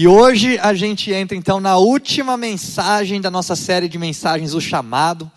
[0.00, 4.60] E hoje a gente entra então na última mensagem da nossa série de mensagens, o
[4.60, 5.28] chamado.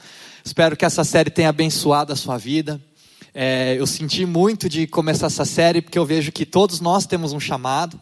[0.46, 2.80] Espero que essa série tenha abençoado a sua vida.
[3.34, 7.34] É, eu senti muito de começar essa série porque eu vejo que todos nós temos
[7.34, 8.00] um chamado,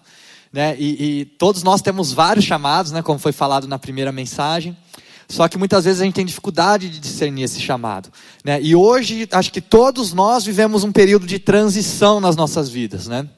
[0.52, 0.76] né?
[0.78, 3.02] E, e todos nós temos vários chamados, né?
[3.02, 4.76] Como foi falado na primeira mensagem.
[5.30, 8.12] Só que muitas vezes a gente tem dificuldade de discernir esse chamado.
[8.44, 8.60] Né?
[8.62, 13.08] E hoje, acho que todos nós vivemos um período de transição nas nossas vidas.
[13.08, 13.30] Né?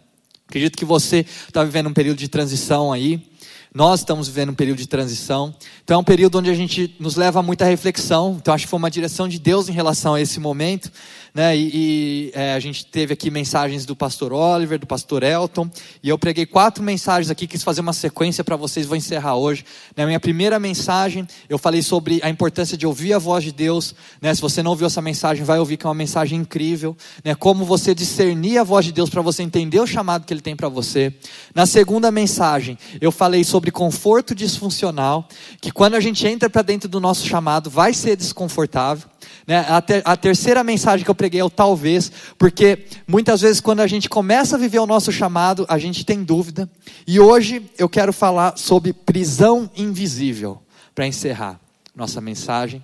[0.51, 3.25] Acredito que você está vivendo um período de transição aí.
[3.73, 5.55] Nós estamos vivendo um período de transição.
[5.81, 8.35] Então é um período onde a gente nos leva a muita reflexão.
[8.37, 10.91] Então acho que foi uma direção de Deus em relação a esse momento.
[11.33, 11.55] Né?
[11.55, 15.69] E, e é, a gente teve aqui mensagens do pastor Oliver, do pastor Elton.
[16.03, 19.63] E eu preguei quatro mensagens aqui, quis fazer uma sequência para vocês, vou encerrar hoje.
[19.95, 23.95] Na minha primeira mensagem, eu falei sobre a importância de ouvir a voz de Deus.
[24.21, 24.35] Né?
[24.35, 26.97] Se você não ouviu essa mensagem, vai ouvir que é uma mensagem incrível.
[27.23, 27.33] Né?
[27.33, 30.55] Como você discernir a voz de Deus para você entender o chamado que Ele tem
[30.55, 31.13] para você.
[31.55, 35.27] Na segunda mensagem, eu falei sobre conforto disfuncional,
[35.61, 39.09] que quando a gente entra para dentro do nosso chamado, vai ser desconfortável.
[39.47, 39.65] Né?
[39.67, 43.85] A, ter, a, terceira mensagem que eu preguei o talvez, porque muitas vezes quando a
[43.85, 46.67] gente começa a viver o nosso chamado, a gente tem dúvida.
[47.05, 50.59] E hoje eu quero falar sobre prisão invisível,
[50.95, 51.61] para encerrar
[51.95, 52.83] nossa mensagem.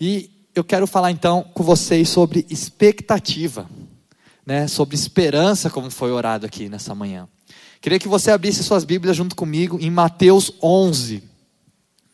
[0.00, 3.68] E eu quero falar então com vocês sobre expectativa,
[4.46, 4.66] né?
[4.66, 7.28] sobre esperança, como foi orado aqui nessa manhã.
[7.82, 11.22] Queria que você abrisse suas Bíblias junto comigo em Mateus 11.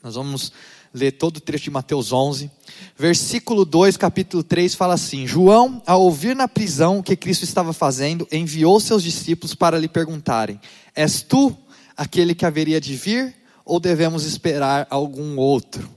[0.03, 0.53] Nós vamos
[0.97, 2.51] ler todo o trecho de Mateus 11.
[2.99, 7.73] Versículo 2, capítulo 3 fala assim: João, ao ouvir na prisão o que Cristo estava
[7.73, 10.59] fazendo, enviou seus discípulos para lhe perguntarem:
[10.95, 11.57] És tu
[11.97, 15.89] aquele que haveria de vir ou devemos esperar algum outro?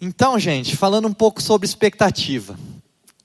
[0.00, 2.58] Então, gente, falando um pouco sobre expectativa.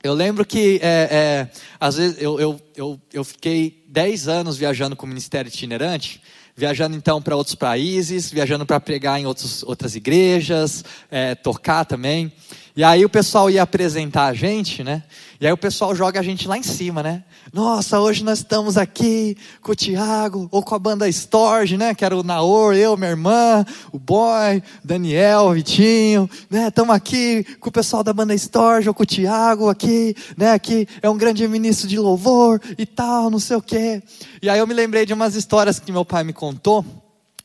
[0.02, 4.96] Eu lembro que, é, é, às vezes, eu, eu, eu, eu fiquei 10 anos viajando
[4.96, 6.22] com o Ministério Itinerante
[6.60, 12.30] viajando então para outros países, viajando para pregar em outros, outras igrejas, é, tocar também.
[12.76, 15.04] E aí o pessoal ia apresentar a gente, né?
[15.42, 17.24] E aí o pessoal joga a gente lá em cima, né?
[17.52, 21.96] Nossa, hoje nós estamos aqui com o Tiago, ou com a banda Storge, né?
[21.96, 26.68] Que era o Naor, eu, minha irmã, o Boy, Daniel, o Vitinho, né?
[26.68, 30.52] Estamos aqui com o pessoal da banda Storge, ou com o Tiago aqui, né?
[30.52, 34.04] Aqui é um grande ministro de louvor e tal, não sei o quê.
[34.42, 36.86] E aí eu me lembrei de umas histórias que meu pai me contou,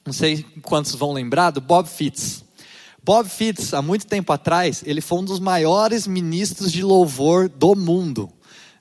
[0.05, 2.44] não sei quantos vão lembrar, do Bob Fitts.
[3.05, 7.77] Bob Fitts, há muito tempo atrás, ele foi um dos maiores ministros de louvor do
[7.77, 8.31] mundo.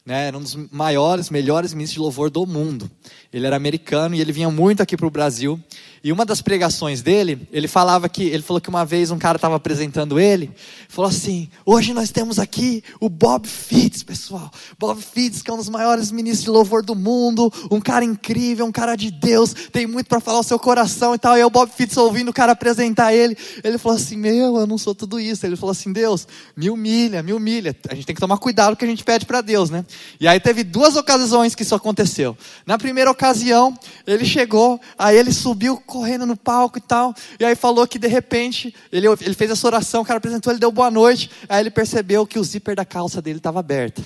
[0.06, 0.28] Né?
[0.28, 2.89] Era um dos maiores, melhores ministros de louvor do mundo.
[3.33, 5.62] Ele era americano e ele vinha muito aqui para o Brasil.
[6.03, 9.37] E uma das pregações dele, ele falava que ele falou que uma vez um cara
[9.37, 10.51] estava apresentando ele,
[10.89, 14.51] falou assim: hoje nós temos aqui o Bob Fitts, pessoal.
[14.77, 18.65] Bob Fitts, que é um dos maiores ministros de louvor do mundo, um cara incrível,
[18.65, 21.37] um cara de Deus, tem muito para falar o seu coração e tal.
[21.37, 24.67] E aí o Bob Fitts ouvindo o cara apresentar ele, ele falou assim: meu, eu
[24.67, 25.45] não sou tudo isso.
[25.45, 27.73] Ele falou assim: Deus, me humilha, me humilha.
[27.87, 29.85] A gente tem que tomar cuidado com o que a gente pede para Deus, né?
[30.19, 32.37] E aí teve duas ocasiões que isso aconteceu.
[32.65, 33.73] Na primeira ocasião,
[34.05, 37.13] ele chegou, aí ele subiu correndo no palco e tal.
[37.39, 40.59] E aí falou que de repente, ele, ele fez essa oração, o cara apresentou, ele
[40.59, 41.29] deu boa noite.
[41.47, 44.03] Aí ele percebeu que o zíper da calça dele estava aberto.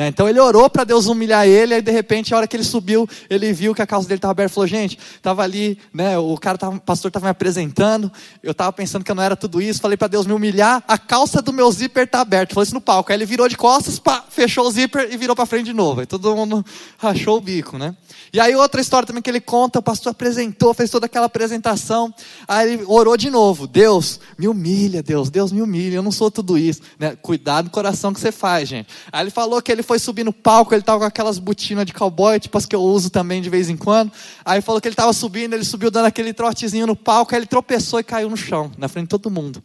[0.00, 0.08] Né?
[0.08, 3.06] Então ele orou para Deus humilhar ele, aí de repente, a hora que ele subiu,
[3.28, 6.38] ele viu que a calça dele estava aberta e falou: Gente, estava ali, né, o
[6.38, 8.10] cara tava, o pastor estava me apresentando,
[8.42, 10.96] eu estava pensando que eu não era tudo isso, falei para Deus me humilhar, a
[10.96, 12.54] calça do meu zíper está aberta.
[12.54, 13.12] Falou isso no palco.
[13.12, 16.00] Aí ele virou de costas, pá, fechou o zíper e virou para frente de novo.
[16.00, 16.64] Aí todo mundo
[16.96, 17.94] rachou o bico, né?
[18.32, 22.14] E aí outra história também que ele conta, o pastor apresentou, fez toda aquela apresentação,
[22.48, 26.30] aí ele orou de novo, Deus, me humilha, Deus, Deus me humilha, eu não sou
[26.30, 26.80] tudo isso.
[26.98, 27.16] Né?
[27.20, 28.88] Cuidado no coração que você faz, gente.
[29.12, 31.92] Aí ele falou que ele foi subir no palco, ele estava com aquelas botinas de
[31.92, 34.12] cowboy, tipo as que eu uso também de vez em quando.
[34.44, 37.46] Aí falou que ele estava subindo, ele subiu dando aquele trotezinho no palco, aí ele
[37.46, 39.60] tropeçou e caiu no chão, na frente de todo mundo.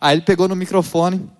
[0.00, 1.30] Aí ele pegou no microfone,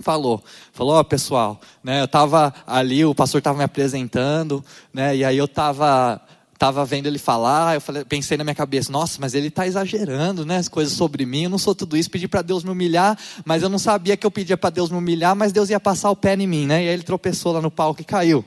[0.00, 5.16] falou, falou, ó oh, pessoal, né, eu estava ali, o pastor estava me apresentando, né,
[5.16, 6.20] e aí eu estava
[6.58, 10.44] tava vendo ele falar, eu falei, pensei na minha cabeça, nossa, mas ele está exagerando,
[10.44, 13.18] né, as coisas sobre mim, eu não sou tudo isso, pedi para Deus me humilhar,
[13.44, 16.10] mas eu não sabia que eu pedia para Deus me humilhar, mas Deus ia passar
[16.10, 18.44] o pé em mim, né, e aí ele tropeçou lá no palco e caiu.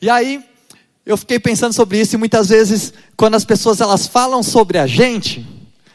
[0.00, 0.44] E aí,
[1.04, 4.86] eu fiquei pensando sobre isso, e muitas vezes, quando as pessoas elas falam sobre a
[4.86, 5.46] gente,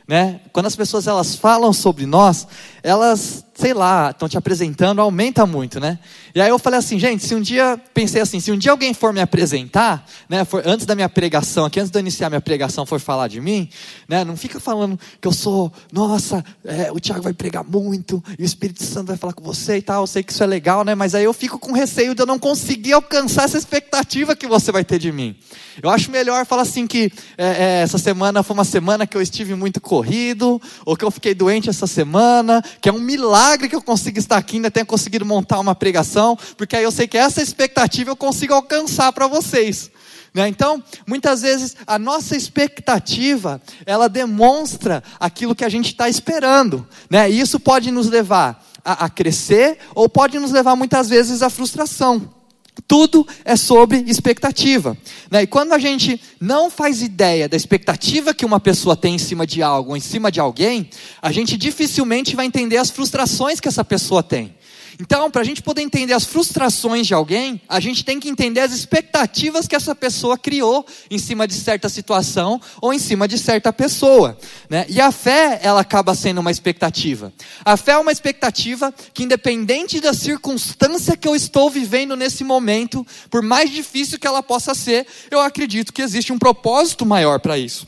[0.07, 2.47] né, quando as pessoas elas falam sobre nós,
[2.83, 5.99] elas, sei lá, estão te apresentando, aumenta muito, né?
[6.33, 8.93] E aí eu falei assim, gente, se um dia, pensei assim, se um dia alguém
[8.93, 12.41] for me apresentar, né, for, antes da minha pregação, aqui antes de eu iniciar minha
[12.41, 13.69] pregação, for falar de mim,
[14.07, 18.43] né, não fica falando que eu sou, nossa, é, o Tiago vai pregar muito, e
[18.43, 20.83] o Espírito Santo vai falar com você e tal, eu sei que isso é legal,
[20.83, 24.47] né, mas aí eu fico com receio de eu não conseguir alcançar essa expectativa que
[24.47, 25.35] você vai ter de mim.
[25.81, 29.21] Eu acho melhor falar assim que é, é, essa semana foi uma semana que eu
[29.21, 33.75] estive muito corrido, ou que eu fiquei doente essa semana, que é um milagre que
[33.75, 37.17] eu consiga estar aqui, ainda tenha conseguido montar uma pregação, porque aí eu sei que
[37.17, 39.91] essa expectativa eu consigo alcançar para vocês.
[40.33, 40.47] Né?
[40.47, 47.29] Então, muitas vezes a nossa expectativa ela demonstra aquilo que a gente está esperando, né?
[47.29, 51.49] E isso pode nos levar a, a crescer ou pode nos levar muitas vezes à
[51.49, 52.40] frustração.
[52.87, 54.97] Tudo é sobre expectativa.
[55.29, 55.43] Né?
[55.43, 59.45] E quando a gente não faz ideia da expectativa que uma pessoa tem em cima
[59.45, 60.89] de algo ou em cima de alguém,
[61.21, 64.55] a gente dificilmente vai entender as frustrações que essa pessoa tem.
[65.01, 68.59] Então, para a gente poder entender as frustrações de alguém, a gente tem que entender
[68.59, 73.39] as expectativas que essa pessoa criou em cima de certa situação ou em cima de
[73.39, 74.37] certa pessoa.
[74.69, 74.85] Né?
[74.87, 77.33] E a fé, ela acaba sendo uma expectativa.
[77.65, 83.03] A fé é uma expectativa que, independente da circunstância que eu estou vivendo nesse momento,
[83.31, 87.57] por mais difícil que ela possa ser, eu acredito que existe um propósito maior para
[87.57, 87.87] isso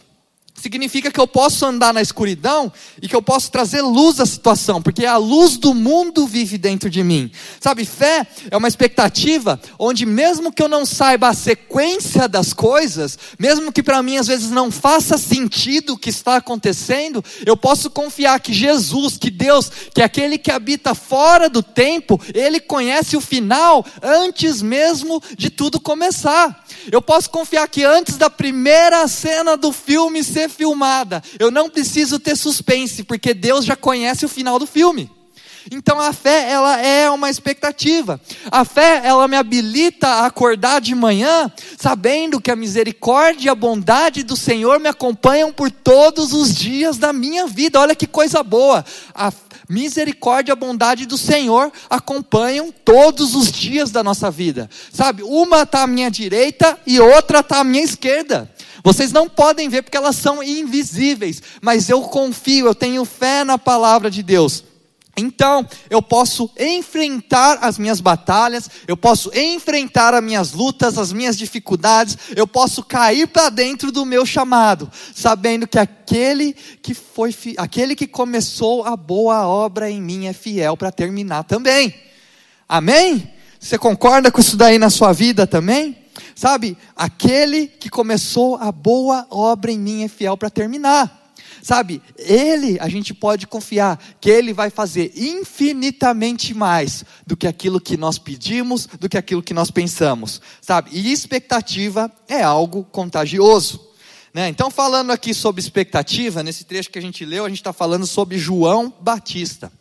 [0.64, 2.72] significa que eu posso andar na escuridão
[3.02, 6.90] e que eu posso trazer luz à situação, porque a luz do mundo vive dentro
[6.90, 7.30] de mim.
[7.60, 13.20] Sabe, fé é uma expectativa onde, mesmo que eu não saiba a sequência das coisas,
[13.38, 17.90] mesmo que para mim às vezes não faça sentido o que está acontecendo, eu posso
[17.90, 23.18] confiar que Jesus, que Deus, que é aquele que habita fora do tempo, ele conhece
[23.18, 26.64] o final antes mesmo de tudo começar.
[26.90, 32.20] Eu posso confiar que antes da primeira cena do filme ser filmada, eu não preciso
[32.20, 35.10] ter suspense, porque Deus já conhece o final do filme.
[35.72, 38.20] Então a fé, ela é uma expectativa.
[38.52, 43.56] A fé, ela me habilita a acordar de manhã, sabendo que a misericórdia e a
[43.56, 47.80] bondade do Senhor me acompanham por todos os dias da minha vida.
[47.80, 48.84] Olha que coisa boa.
[49.16, 49.32] A
[49.70, 54.70] misericórdia e a bondade do Senhor acompanham todos os dias da nossa vida.
[54.92, 55.24] Sabe?
[55.24, 58.53] Uma está à minha direita e outra está à minha esquerda.
[58.84, 63.58] Vocês não podem ver porque elas são invisíveis, mas eu confio, eu tenho fé na
[63.58, 64.66] palavra de Deus.
[65.16, 71.38] Então, eu posso enfrentar as minhas batalhas, eu posso enfrentar as minhas lutas, as minhas
[71.38, 77.96] dificuldades, eu posso cair para dentro do meu chamado, sabendo que aquele que foi aquele
[77.96, 81.94] que começou a boa obra em mim é fiel para terminar também.
[82.68, 83.32] Amém?
[83.60, 86.03] Você concorda com isso daí na sua vida também?
[86.36, 91.22] Sabe, aquele que começou a boa obra em mim é fiel para terminar.
[91.62, 97.80] Sabe, ele, a gente pode confiar que ele vai fazer infinitamente mais do que aquilo
[97.80, 100.42] que nós pedimos, do que aquilo que nós pensamos.
[100.62, 103.94] Sabe, e expectativa é algo contagioso.
[104.34, 104.50] Né?
[104.50, 108.06] Então, falando aqui sobre expectativa, nesse trecho que a gente leu, a gente está falando
[108.06, 109.72] sobre João Batista.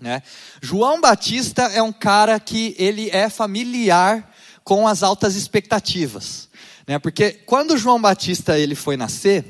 [0.00, 0.22] Né?
[0.62, 4.29] João Batista é um cara que ele é familiar
[4.64, 6.48] com as altas expectativas.
[6.86, 6.98] Né?
[6.98, 9.44] Porque quando João Batista ele foi nascer,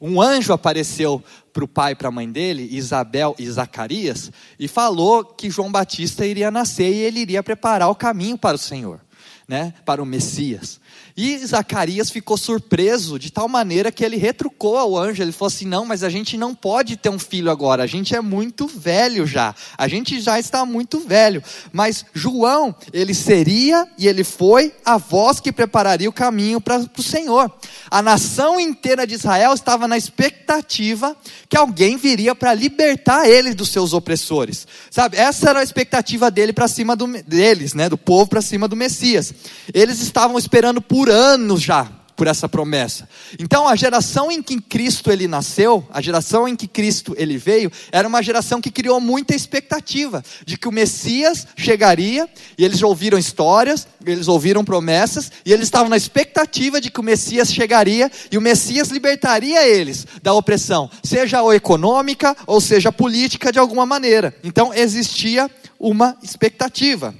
[0.00, 1.22] um anjo apareceu
[1.52, 5.72] para o pai e para a mãe dele, Isabel e Zacarias, e falou que João
[5.72, 9.00] Batista iria nascer e ele iria preparar o caminho para o Senhor,
[9.48, 9.72] né?
[9.84, 10.80] para o Messias.
[11.16, 15.22] E Zacarias ficou surpreso de tal maneira que ele retrucou ao anjo.
[15.22, 18.14] Ele falou assim: Não, mas a gente não pode ter um filho agora, a gente
[18.14, 21.42] é muito velho já, a gente já está muito velho.
[21.72, 27.02] Mas João, ele seria e ele foi a voz que prepararia o caminho para o
[27.02, 27.50] Senhor.
[27.90, 31.16] A nação inteira de Israel estava na expectativa
[31.48, 34.66] que alguém viria para libertar eles dos seus opressores.
[34.90, 38.68] Sabe, essa era a expectativa dele para cima do, deles, né, do povo para cima
[38.68, 39.32] do Messias.
[39.72, 43.08] Eles estavam esperando por por anos já por essa promessa.
[43.38, 47.70] Então, a geração em que Cristo ele nasceu, a geração em que Cristo ele veio,
[47.92, 53.18] era uma geração que criou muita expectativa de que o Messias chegaria, e eles ouviram
[53.18, 58.38] histórias, eles ouviram promessas, e eles estavam na expectativa de que o Messias chegaria e
[58.38, 64.34] o Messias libertaria eles da opressão, seja ou econômica ou seja política de alguma maneira.
[64.42, 65.48] Então, existia
[65.78, 67.14] uma expectativa.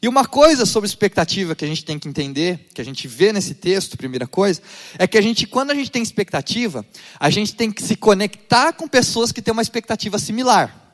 [0.00, 3.32] E uma coisa sobre expectativa que a gente tem que entender, que a gente vê
[3.32, 4.60] nesse texto, primeira coisa,
[4.98, 6.84] é que a gente, quando a gente tem expectativa,
[7.18, 10.86] a gente tem que se conectar com pessoas que têm uma expectativa similar.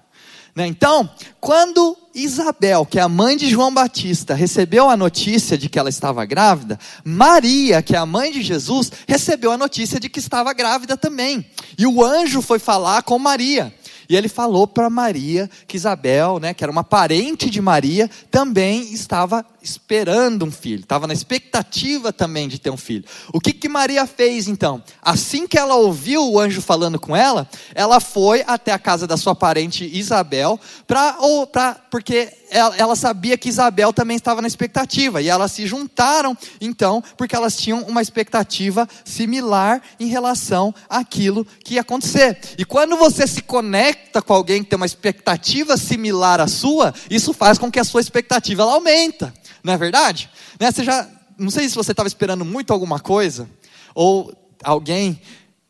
[0.54, 0.66] Né?
[0.66, 1.08] Então,
[1.40, 5.88] quando Isabel, que é a mãe de João Batista, recebeu a notícia de que ela
[5.88, 10.52] estava grávida, Maria, que é a mãe de Jesus, recebeu a notícia de que estava
[10.52, 11.46] grávida também.
[11.78, 13.74] E o anjo foi falar com Maria.
[14.12, 18.92] E ele falou para Maria que Isabel, né, que era uma parente de Maria, também
[18.92, 23.04] estava esperando um filho, estava na expectativa também de ter um filho.
[23.32, 24.82] O que, que Maria fez então?
[25.00, 29.16] Assim que ela ouviu o anjo falando com ela, ela foi até a casa da
[29.16, 34.48] sua parente Isabel, pra, ou, pra, porque ela, ela sabia que Isabel também estava na
[34.48, 41.46] expectativa, e elas se juntaram então, porque elas tinham uma expectativa similar em relação àquilo
[41.64, 42.38] que ia acontecer.
[42.58, 47.32] E quando você se conecta com alguém que tem uma expectativa similar à sua, isso
[47.32, 49.32] faz com que a sua expectativa ela aumenta.
[49.62, 50.28] Não é verdade?
[50.58, 50.70] Né?
[50.70, 53.48] Você já, não sei se você estava esperando muito alguma coisa,
[53.94, 55.20] ou alguém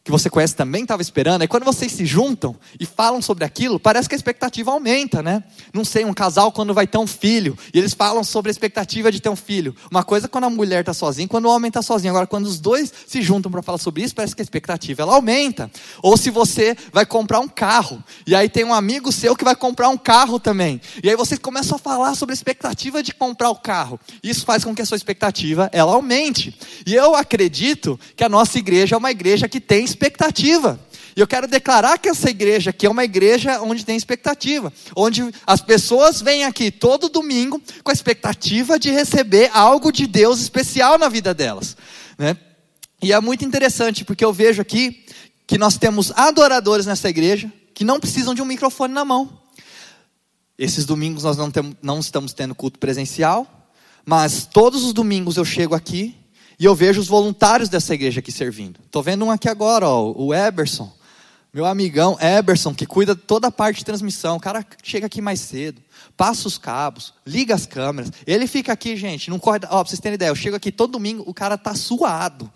[0.04, 3.78] que você conhece também estava esperando, aí quando vocês se juntam e falam sobre aquilo,
[3.78, 5.44] parece que a expectativa aumenta, né?
[5.72, 9.12] Não sei, um casal quando vai ter um filho, e eles falam sobre a expectativa
[9.12, 9.76] de ter um filho.
[9.90, 12.10] Uma coisa é quando a mulher está sozinha, quando o homem está sozinho.
[12.10, 15.14] Agora, quando os dois se juntam para falar sobre isso, parece que a expectativa ela
[15.14, 15.70] aumenta.
[16.02, 19.54] Ou se você vai comprar um carro, e aí tem um amigo seu que vai
[19.54, 20.80] comprar um carro também.
[21.02, 24.00] E aí vocês começam a falar sobre a expectativa de comprar o carro.
[24.20, 26.58] Isso faz com que a sua expectativa ela aumente.
[26.84, 30.78] E eu acredito que a nossa igreja é uma igreja que tem expectativa.
[31.14, 35.30] E eu quero declarar que essa igreja aqui é uma igreja onde tem expectativa, onde
[35.46, 40.98] as pessoas vêm aqui todo domingo com a expectativa de receber algo de Deus especial
[40.98, 41.76] na vida delas,
[42.18, 42.36] né?
[43.02, 45.04] E é muito interessante porque eu vejo aqui
[45.46, 49.40] que nós temos adoradores nessa igreja que não precisam de um microfone na mão.
[50.56, 53.68] Esses domingos nós não, temos, não estamos tendo culto presencial,
[54.06, 56.14] mas todos os domingos eu chego aqui
[56.62, 58.78] e eu vejo os voluntários dessa igreja aqui servindo.
[58.86, 60.92] Estou vendo um aqui agora, ó, o Eberson.
[61.52, 64.36] Meu amigão Eberson, que cuida toda a parte de transmissão.
[64.36, 65.82] O cara chega aqui mais cedo,
[66.16, 68.12] passa os cabos, liga as câmeras.
[68.24, 69.58] Ele fica aqui, gente, não corre.
[69.64, 72.48] Ó, pra vocês terem ideia, eu chego aqui todo domingo, o cara tá suado.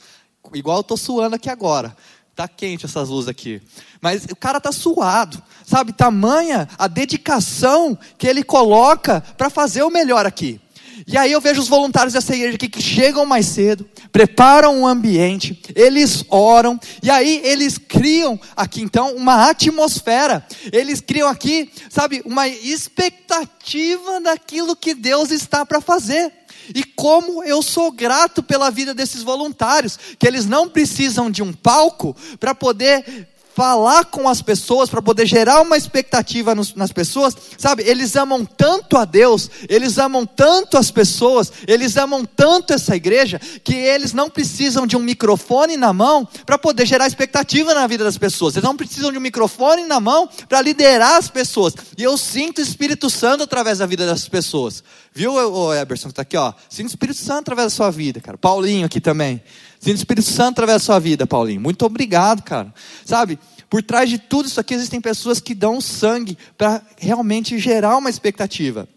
[0.55, 1.97] Igual eu tô suando aqui agora.
[2.33, 3.61] Tá quente essas luzes aqui.
[4.01, 5.93] Mas o cara tá suado, sabe?
[5.93, 10.61] Tamanha a dedicação que ele coloca para fazer o melhor aqui.
[11.07, 14.87] E aí eu vejo os voluntários dessa igreja aqui que chegam mais cedo, preparam um
[14.87, 20.47] ambiente, eles oram, e aí eles criam aqui então uma atmosfera.
[20.73, 26.33] Eles criam aqui, sabe, uma expectativa daquilo que Deus está para fazer.
[26.75, 31.53] E como eu sou grato pela vida desses voluntários, que eles não precisam de um
[31.53, 37.35] palco para poder falar com as pessoas, para poder gerar uma expectativa nos, nas pessoas,
[37.57, 37.83] sabe?
[37.85, 43.41] Eles amam tanto a Deus, eles amam tanto as pessoas, eles amam tanto essa igreja,
[43.65, 48.05] que eles não precisam de um microfone na mão para poder gerar expectativa na vida
[48.05, 52.03] das pessoas, eles não precisam de um microfone na mão para liderar as pessoas, e
[52.03, 54.85] eu sinto o Espírito Santo através da vida das pessoas,
[55.15, 56.53] viu, o Eberson que está aqui, ó?
[56.69, 59.41] Sinto o Espírito Santo através da sua vida, cara, Paulinho aqui também.
[59.81, 61.61] Sinto o Espírito Santo através da sua vida, Paulinho.
[61.61, 62.73] Muito obrigado, cara.
[63.05, 67.97] Sabe, por trás de tudo isso aqui existem pessoas que dão sangue para realmente gerar
[67.97, 68.89] uma expectativa.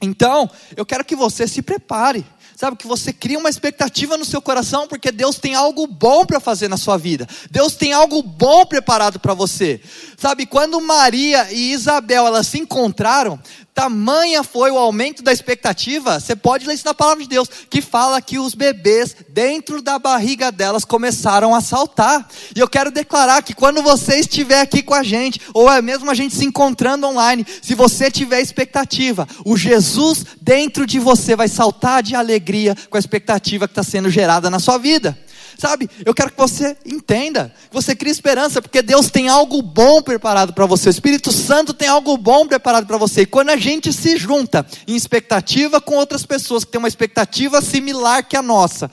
[0.00, 2.24] Então, eu quero que você se prepare.
[2.54, 6.38] Sabe, que você cria uma expectativa no seu coração, porque Deus tem algo bom para
[6.38, 7.26] fazer na sua vida.
[7.50, 9.80] Deus tem algo bom preparado para você.
[10.16, 13.40] Sabe, quando Maria e Isabel elas se encontraram,
[13.74, 17.80] tamanha foi o aumento da expectativa, você pode ler isso na palavra de Deus, que
[17.80, 22.28] fala que os bebês dentro da barriga delas começaram a saltar.
[22.54, 26.10] E eu quero declarar que quando você estiver aqui com a gente, ou é mesmo
[26.10, 31.48] a gente se encontrando online, se você tiver expectativa, o Jesus dentro de você vai
[31.48, 35.18] saltar de alegria com a expectativa que está sendo gerada na sua vida.
[35.58, 40.02] Sabe, eu quero que você entenda, que você crie esperança, porque Deus tem algo bom
[40.02, 43.22] preparado para você, o Espírito Santo tem algo bom preparado para você.
[43.22, 47.60] E quando a gente se junta em expectativa com outras pessoas que têm uma expectativa
[47.60, 48.90] similar que a nossa,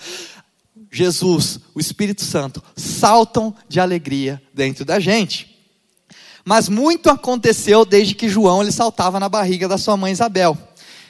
[0.91, 5.57] Jesus, o Espírito Santo, saltam de alegria dentro da gente.
[6.43, 10.57] Mas muito aconteceu desde que João ele saltava na barriga da sua mãe Isabel.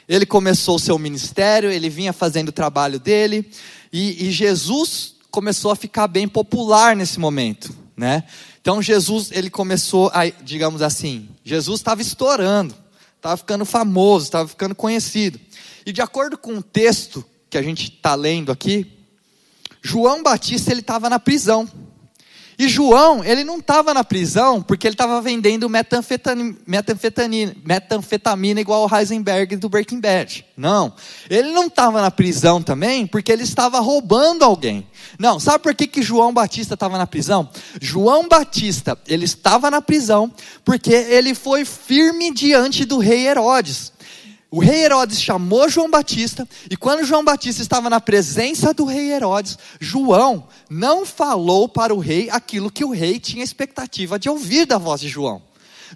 [0.08, 3.48] Ele começou o seu ministério, ele vinha fazendo o trabalho dele,
[3.92, 8.24] e, e Jesus começou a ficar bem popular nesse momento, né?
[8.60, 12.74] Então Jesus, ele começou a, digamos assim, Jesus estava estourando,
[13.16, 15.40] estava ficando famoso, estava ficando conhecido.
[15.86, 19.00] E de acordo com o texto que a gente está lendo aqui,
[19.82, 21.68] João Batista ele estava na prisão.
[22.60, 28.94] E João, ele não estava na prisão porque ele estava vendendo metanfetamina, metanfetamina, igual o
[28.94, 30.44] Heisenberg do Breaking Bad.
[30.58, 30.92] Não.
[31.30, 34.86] Ele não estava na prisão também porque ele estava roubando alguém.
[35.18, 35.40] Não.
[35.40, 37.48] Sabe por que, que João Batista estava na prisão?
[37.80, 40.30] João Batista, ele estava na prisão
[40.62, 43.90] porque ele foi firme diante do rei Herodes.
[44.50, 49.12] O rei Herodes chamou João Batista, e quando João Batista estava na presença do rei
[49.12, 54.66] Herodes, João não falou para o rei aquilo que o rei tinha expectativa de ouvir
[54.66, 55.40] da voz de João.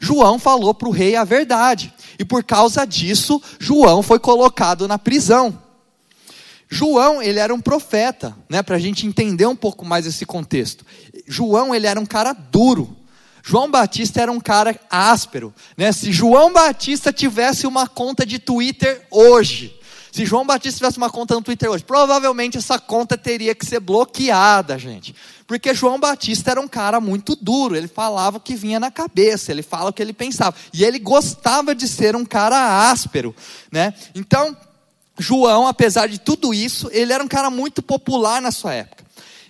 [0.00, 1.92] João falou para o rei a verdade.
[2.18, 5.58] E por causa disso, João foi colocado na prisão.
[6.68, 10.84] João, ele era um profeta, né, para a gente entender um pouco mais esse contexto.
[11.26, 12.96] João, ele era um cara duro.
[13.46, 15.52] João Batista era um cara áspero.
[15.76, 15.92] Né?
[15.92, 19.78] Se João Batista tivesse uma conta de Twitter hoje,
[20.10, 23.80] se João Batista tivesse uma conta no Twitter hoje, provavelmente essa conta teria que ser
[23.80, 25.14] bloqueada, gente.
[25.46, 29.52] Porque João Batista era um cara muito duro, ele falava o que vinha na cabeça,
[29.52, 30.56] ele fala o que ele pensava.
[30.72, 33.36] E ele gostava de ser um cara áspero,
[33.70, 33.92] né?
[34.14, 34.56] Então,
[35.18, 39.04] João, apesar de tudo isso, ele era um cara muito popular na sua época.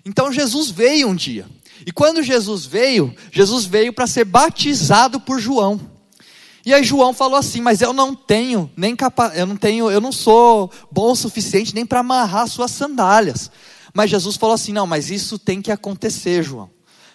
[0.04, 1.46] Então Jesus veio um dia.
[1.86, 5.80] E quando Jesus veio, Jesus veio para ser batizado por João.
[6.64, 10.00] E aí João falou assim: "Mas eu não tenho nem capa eu não tenho, eu
[10.00, 13.50] não sou bom o suficiente nem para amarrar suas sandálias".
[13.92, 16.70] Mas Jesus falou assim: "Não, mas isso tem que acontecer, João",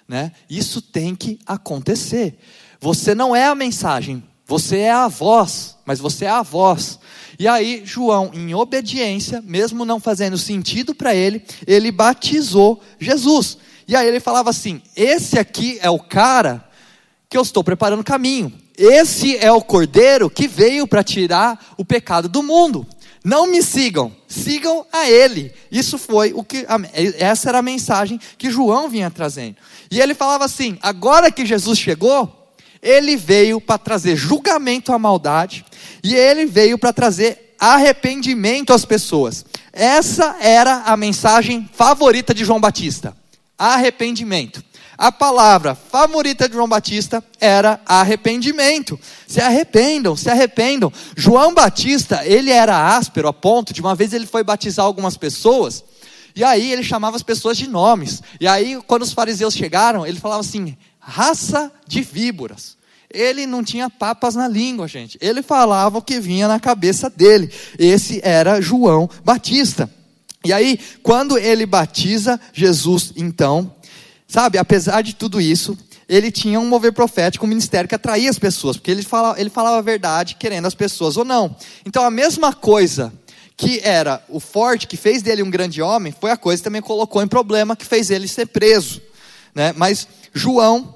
[0.08, 0.32] né?
[0.50, 2.38] Isso tem que acontecer.
[2.80, 7.00] Você não é a mensagem, você é a voz, mas você é a voz.
[7.38, 13.58] E aí, João, em obediência, mesmo não fazendo sentido para ele, ele batizou Jesus.
[13.90, 16.64] E aí ele falava assim: Esse aqui é o cara
[17.28, 18.54] que eu estou preparando o caminho.
[18.78, 22.86] Esse é o cordeiro que veio para tirar o pecado do mundo.
[23.26, 25.52] Não me sigam, sigam a ele.
[25.72, 26.68] Isso foi o que
[27.18, 29.56] essa era a mensagem que João vinha trazendo.
[29.90, 32.54] E ele falava assim: agora que Jesus chegou,
[32.84, 35.66] ele veio para trazer julgamento à maldade
[36.04, 39.44] e ele veio para trazer arrependimento às pessoas.
[39.74, 43.18] Essa era a mensagem favorita de João Batista
[43.60, 44.64] arrependimento.
[44.98, 49.00] A palavra favorita de João Batista era arrependimento.
[49.28, 50.92] Se arrependam, se arrependam.
[51.16, 55.84] João Batista, ele era áspero a ponto de uma vez ele foi batizar algumas pessoas,
[56.36, 58.22] e aí ele chamava as pessoas de nomes.
[58.40, 62.78] E aí, quando os fariseus chegaram, ele falava assim: raça de víboras.
[63.12, 65.18] Ele não tinha papas na língua, gente.
[65.20, 67.52] Ele falava o que vinha na cabeça dele.
[67.78, 69.90] Esse era João Batista.
[70.44, 73.76] E aí, quando ele batiza Jesus, então,
[74.28, 75.78] sabe, apesar de tudo isso,
[76.08, 79.50] ele tinha um mover profético, um ministério que atraía as pessoas, porque ele falava, ele
[79.50, 81.56] falava a verdade, querendo as pessoas ou não.
[81.86, 83.14] Então, a mesma coisa
[83.56, 86.82] que era o forte, que fez dele um grande homem, foi a coisa que também
[86.82, 89.02] colocou em problema, que fez ele ser preso.
[89.54, 89.74] Né?
[89.76, 90.96] Mas João,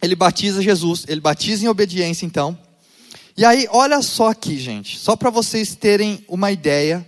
[0.00, 2.58] ele batiza Jesus, ele batiza em obediência, então.
[3.36, 7.06] E aí, olha só aqui, gente, só para vocês terem uma ideia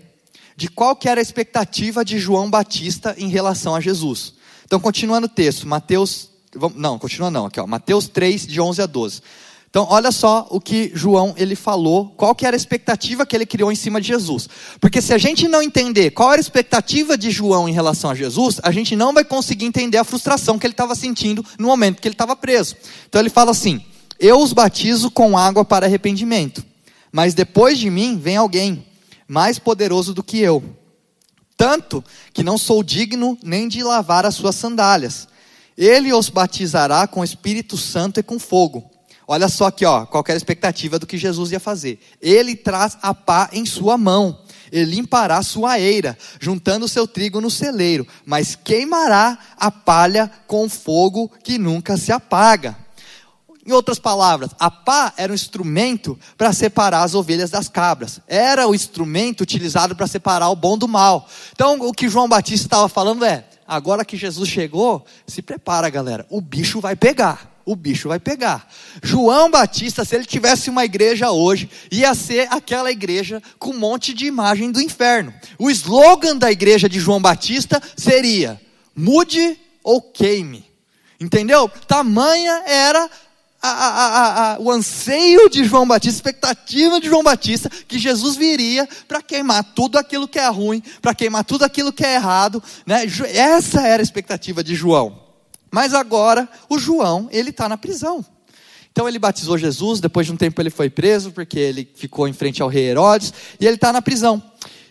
[0.61, 4.35] de qual que era a expectativa de João Batista em relação a Jesus.
[4.67, 6.29] Então, continuando o texto, Mateus,
[6.77, 9.23] não, continua não, aqui ó, Mateus 3, de 11 a 12.
[9.71, 13.47] Então, olha só o que João ele falou, qual que era a expectativa que ele
[13.47, 14.51] criou em cima de Jesus.
[14.79, 18.15] Porque se a gente não entender qual era a expectativa de João em relação a
[18.15, 22.03] Jesus, a gente não vai conseguir entender a frustração que ele estava sentindo no momento
[22.03, 22.77] que ele estava preso.
[23.09, 23.83] Então ele fala assim:
[24.19, 26.63] Eu os batizo com água para arrependimento,
[27.11, 28.85] mas depois de mim vem alguém
[29.31, 30.61] mais poderoso do que eu.
[31.57, 32.03] Tanto
[32.35, 35.29] que não sou digno nem de lavar as suas sandálias.
[35.79, 38.91] Ele os batizará com Espírito Santo e com fogo.
[39.29, 42.01] Olha só aqui, ó, qual era a expectativa do que Jesus ia fazer.
[42.21, 44.37] Ele traz a pá em sua mão.
[44.73, 51.31] Ele limpará sua eira, juntando seu trigo no celeiro, mas queimará a palha com fogo
[51.45, 52.77] que nunca se apaga.
[53.71, 58.21] Em outras palavras, a pá era um instrumento para separar as ovelhas das cabras.
[58.27, 61.29] Era o instrumento utilizado para separar o bom do mal.
[61.53, 66.27] Então, o que João Batista estava falando é: agora que Jesus chegou, se prepara, galera,
[66.29, 67.61] o bicho vai pegar.
[67.65, 68.69] O bicho vai pegar.
[69.05, 74.13] João Batista, se ele tivesse uma igreja hoje, ia ser aquela igreja com um monte
[74.13, 75.33] de imagem do inferno.
[75.57, 78.61] O slogan da igreja de João Batista seria:
[78.97, 80.69] mude ou queime.
[81.21, 81.71] Entendeu?
[81.87, 83.09] Tamanha era
[83.69, 88.89] a, a, o anseio de João Batista, a expectativa de João Batista, que Jesus viria
[89.07, 92.63] para queimar tudo aquilo que é ruim, para queimar tudo aquilo que é errado.
[92.87, 93.05] Né?
[93.35, 95.21] Essa era a expectativa de João.
[95.71, 98.25] Mas agora, o João, ele está na prisão.
[98.93, 102.33] Então ele batizou Jesus, depois de um tempo ele foi preso, porque ele ficou em
[102.33, 104.43] frente ao rei Herodes, e ele está na prisão.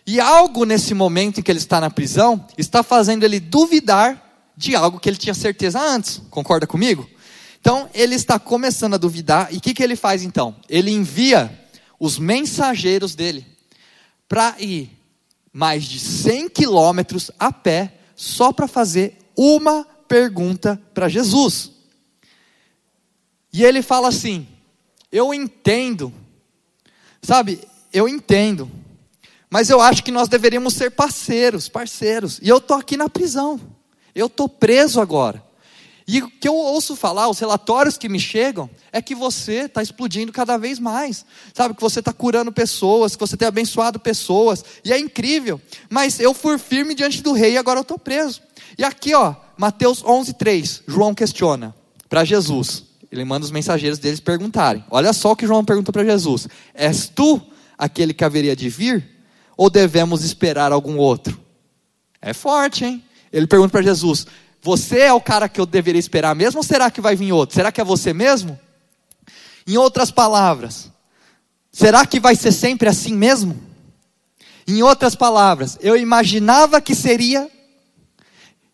[0.06, 4.74] E algo nesse momento em que ele está na prisão, está fazendo ele duvidar de
[4.74, 6.22] algo que ele tinha certeza antes.
[6.30, 7.08] Concorda comigo?
[7.60, 10.56] Então, ele está começando a duvidar, e o que, que ele faz então?
[10.68, 11.58] Ele envia
[11.98, 13.46] os mensageiros dele
[14.26, 14.90] para ir
[15.52, 21.70] mais de 100 quilômetros a pé, só para fazer uma pergunta para Jesus.
[23.52, 24.46] E ele fala assim:
[25.10, 26.12] Eu entendo,
[27.22, 27.60] sabe,
[27.92, 28.70] eu entendo,
[29.50, 33.60] mas eu acho que nós deveríamos ser parceiros, parceiros, e eu estou aqui na prisão,
[34.14, 35.49] eu estou preso agora.
[36.12, 39.80] E o que eu ouço falar, os relatórios que me chegam, é que você está
[39.80, 41.24] explodindo cada vez mais.
[41.54, 44.64] Sabe, que você está curando pessoas, que você tem abençoado pessoas.
[44.84, 45.60] E é incrível.
[45.88, 48.42] Mas eu fui firme diante do rei e agora eu estou preso.
[48.76, 51.72] E aqui, ó, Mateus 11, 3, João questiona
[52.08, 52.82] para Jesus.
[53.12, 54.84] Ele manda os mensageiros deles perguntarem.
[54.90, 57.40] Olha só o que João pergunta para Jesus: És tu
[57.78, 59.08] aquele que haveria de vir?
[59.56, 61.40] Ou devemos esperar algum outro?
[62.20, 63.04] É forte, hein?
[63.32, 64.26] Ele pergunta para Jesus:
[64.62, 66.58] Você é o cara que eu deveria esperar mesmo?
[66.58, 67.54] Ou será que vai vir outro?
[67.54, 68.58] Será que é você mesmo?
[69.66, 70.90] Em outras palavras,
[71.72, 73.58] será que vai ser sempre assim mesmo?
[74.66, 77.50] Em outras palavras, eu imaginava que seria.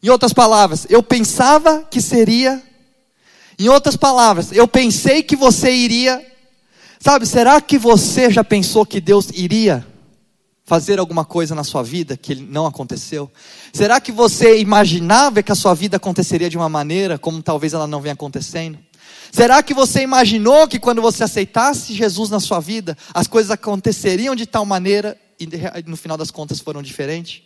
[0.02, 2.62] Em outras palavras, eu pensava que seria
[3.58, 6.24] em outras palavras, eu pensei que você iria.
[7.00, 9.86] Sabe, será que você já pensou que Deus iria
[10.66, 13.30] fazer alguma coisa na sua vida que não aconteceu?
[13.72, 17.86] Será que você imaginava que a sua vida aconteceria de uma maneira como talvez ela
[17.86, 18.76] não venha acontecendo?
[19.30, 24.34] Será que você imaginou que quando você aceitasse Jesus na sua vida, as coisas aconteceriam
[24.34, 25.46] de tal maneira e
[25.86, 27.42] no final das contas foram diferentes?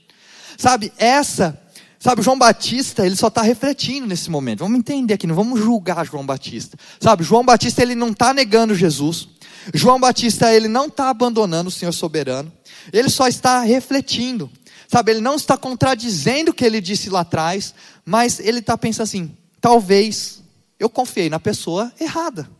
[0.57, 1.61] Sabe, essa
[2.03, 4.61] Sabe, João Batista, ele só está refletindo nesse momento.
[4.61, 6.79] Vamos entender aqui, não vamos julgar João Batista.
[6.99, 9.29] Sabe, João Batista, ele não está negando Jesus.
[9.75, 12.51] João Batista, ele não está abandonando o Senhor soberano.
[12.91, 14.51] Ele só está refletindo.
[14.89, 19.05] Sabe, ele não está contradizendo o que ele disse lá atrás, mas ele está pensando
[19.05, 20.43] assim: talvez
[20.79, 22.51] eu confiei na pessoa errada.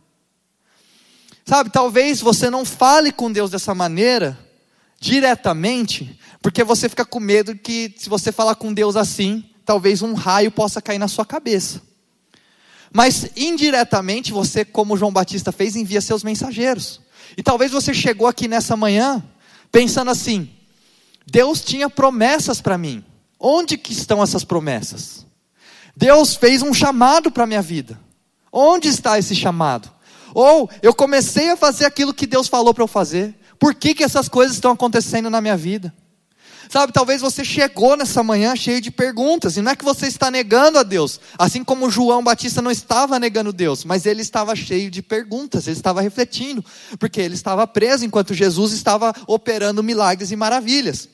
[1.43, 4.37] Sabe, talvez você não fale com Deus dessa maneira,
[5.01, 10.13] diretamente, porque você fica com medo que, se você falar com Deus assim, talvez um
[10.13, 11.81] raio possa cair na sua cabeça.
[12.93, 17.01] Mas indiretamente, você, como João Batista fez, envia seus mensageiros.
[17.35, 19.23] E talvez você chegou aqui nessa manhã
[19.71, 20.49] pensando assim:
[21.25, 23.03] Deus tinha promessas para mim.
[23.39, 25.25] Onde que estão essas promessas?
[25.97, 27.99] Deus fez um chamado para minha vida.
[28.51, 29.89] Onde está esse chamado?
[30.33, 33.33] Ou eu comecei a fazer aquilo que Deus falou para eu fazer.
[33.61, 35.93] Por que, que essas coisas estão acontecendo na minha vida?
[36.67, 40.31] Sabe, talvez você chegou nessa manhã cheio de perguntas, e não é que você está
[40.31, 44.89] negando a Deus, assim como João Batista não estava negando Deus, mas ele estava cheio
[44.89, 46.65] de perguntas, ele estava refletindo,
[46.97, 51.07] porque ele estava preso enquanto Jesus estava operando milagres e maravilhas.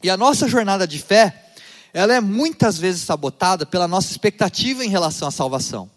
[0.00, 1.46] E a nossa jornada de fé,
[1.92, 5.90] ela é muitas vezes sabotada pela nossa expectativa em relação à salvação.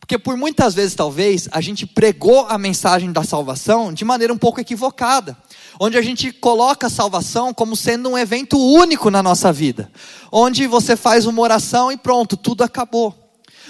[0.00, 4.38] Porque por muitas vezes, talvez, a gente pregou a mensagem da salvação de maneira um
[4.38, 5.36] pouco equivocada
[5.80, 9.90] onde a gente coloca a salvação como sendo um evento único na nossa vida,
[10.32, 13.14] onde você faz uma oração e pronto, tudo acabou.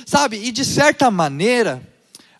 [0.06, 0.38] Sabe?
[0.42, 1.82] E de certa maneira,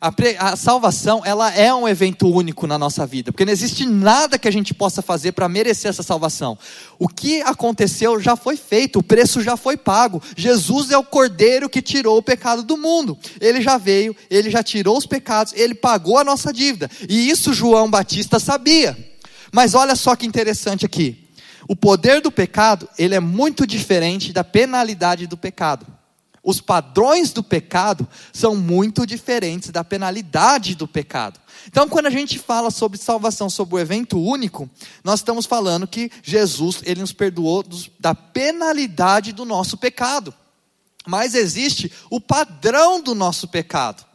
[0.00, 4.38] a, a, salvação, ela é um evento único na nossa vida, porque não existe nada
[4.38, 6.56] que a gente possa fazer para merecer essa salvação.
[6.98, 10.22] O que aconteceu já foi feito, o preço já foi pago.
[10.36, 13.18] Jesus é o cordeiro que tirou o pecado do mundo.
[13.40, 16.88] Ele já veio, ele já tirou os pecados, ele pagou a nossa dívida.
[17.08, 18.96] E isso João Batista sabia.
[19.52, 21.28] Mas olha só que interessante aqui.
[21.66, 25.97] O poder do pecado, ele é muito diferente da penalidade do pecado.
[26.48, 31.38] Os padrões do pecado são muito diferentes da penalidade do pecado.
[31.66, 34.66] Então, quando a gente fala sobre salvação, sobre o evento único,
[35.04, 40.32] nós estamos falando que Jesus, ele nos perdoou dos, da penalidade do nosso pecado.
[41.06, 44.07] Mas existe o padrão do nosso pecado.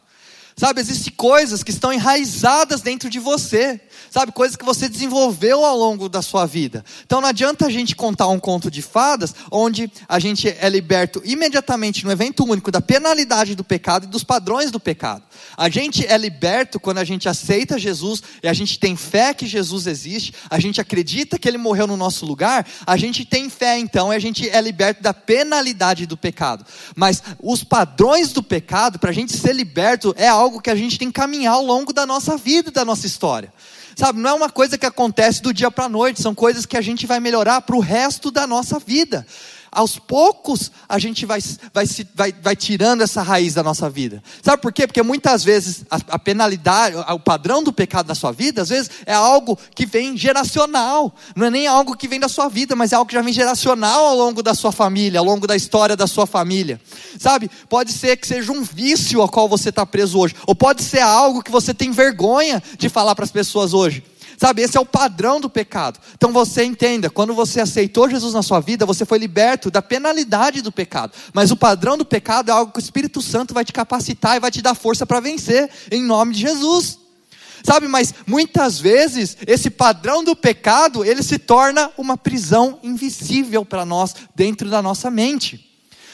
[0.56, 3.82] Sabe, existem coisas que estão enraizadas dentro de você.
[4.12, 6.86] Sabe, coisas que você desenvolveu ao longo da sua vida.
[7.04, 11.22] Então não adianta a gente contar um conto de fadas onde a gente é liberto
[11.26, 15.24] imediatamente no evento único da penalidade do pecado e dos padrões do pecado.
[15.58, 19.48] A gente é liberto quando a gente aceita Jesus e a gente tem fé que
[19.48, 23.80] Jesus existe, a gente acredita que ele morreu no nosso lugar, a gente tem fé
[23.80, 26.66] então e a gente é liberto da penalidade do pecado.
[26.96, 30.76] Mas os padrões do pecado, para a gente ser liberto, é algo algo que a
[30.76, 33.52] gente tem que caminhar ao longo da nossa vida e da nossa história.
[33.96, 36.76] Sabe, não é uma coisa que acontece do dia para a noite, são coisas que
[36.76, 39.26] a gente vai melhorar para o resto da nossa vida
[39.74, 41.40] aos poucos a gente vai,
[41.74, 44.24] vai, vai, vai tirando essa raiz da nossa vida.
[44.42, 44.88] Sabe por quê?
[44.88, 48.90] Porque muitas vezes a, a penalidade, o padrão do pecado da sua vida, às vezes
[49.06, 51.14] é algo que vem geracional.
[51.36, 53.34] Não é nem algo que vem da sua vida, mas é algo que já vem
[53.34, 56.80] geracional ao longo da sua família, ao longo da história da sua família.
[57.20, 57.50] Sabe?
[57.68, 61.02] Pode ser que seja um vício ao qual você está preso hoje, ou pode ser
[61.02, 64.04] algo que você tem vergonha de falar para as pessoas hoje.
[64.38, 66.00] Sabe, esse é o padrão do pecado.
[66.15, 70.62] Então você entenda, quando você aceitou Jesus na sua vida, você foi liberto da penalidade
[70.62, 71.13] do pecado.
[71.34, 74.39] Mas o padrão do pecado é algo que o Espírito Santo vai te capacitar e
[74.39, 77.00] vai te dar força para vencer, em nome de Jesus.
[77.63, 83.86] Sabe, mas muitas vezes esse padrão do pecado, ele se torna uma prisão invisível para
[83.86, 85.69] nós dentro da nossa mente.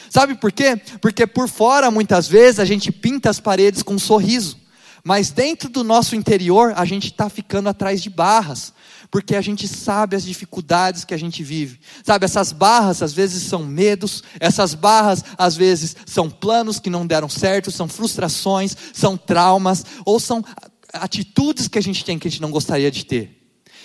[0.08, 0.80] Sabe por quê?
[1.00, 4.59] Porque por fora, muitas vezes, a gente pinta as paredes com um sorriso,
[5.04, 8.72] mas dentro do nosso interior, a gente está ficando atrás de barras,
[9.10, 11.80] porque a gente sabe as dificuldades que a gente vive.
[12.04, 17.06] Sabe, essas barras às vezes são medos, essas barras às vezes são planos que não
[17.06, 20.44] deram certo, são frustrações, são traumas, ou são
[20.92, 23.36] atitudes que a gente tem que a gente não gostaria de ter.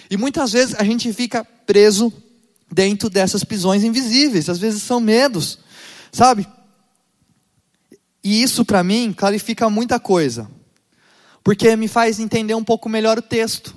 [0.10, 2.14] E muitas vezes a gente fica preso
[2.72, 5.60] dentro dessas prisões invisíveis, às vezes são medos,
[6.12, 6.48] sabe?
[8.24, 10.50] E isso para mim clarifica muita coisa,
[11.46, 13.76] porque me faz entender um pouco melhor o texto.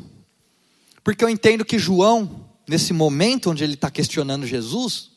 [1.04, 5.10] Porque eu entendo que João, nesse momento onde ele está questionando Jesus,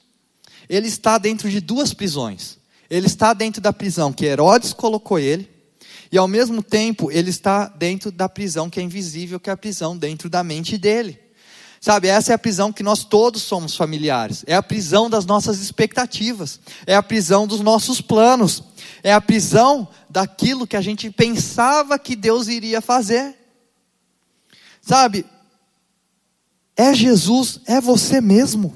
[0.68, 2.58] ele está dentro de duas prisões.
[2.90, 5.50] Ele está dentro da prisão que Herodes colocou ele,
[6.12, 9.58] e ao mesmo tempo ele está dentro da prisão que é invisível, que é a
[9.58, 11.18] prisão dentro da mente dele.
[11.84, 14.44] Sabe, essa é a prisão que nós todos somos familiares.
[14.46, 16.60] É a prisão das nossas expectativas.
[16.86, 18.62] É a prisão dos nossos planos.
[19.02, 23.34] É a prisão daquilo que a gente pensava que Deus iria fazer.
[24.82, 25.26] Sabe,
[26.76, 28.76] é Jesus, é você mesmo.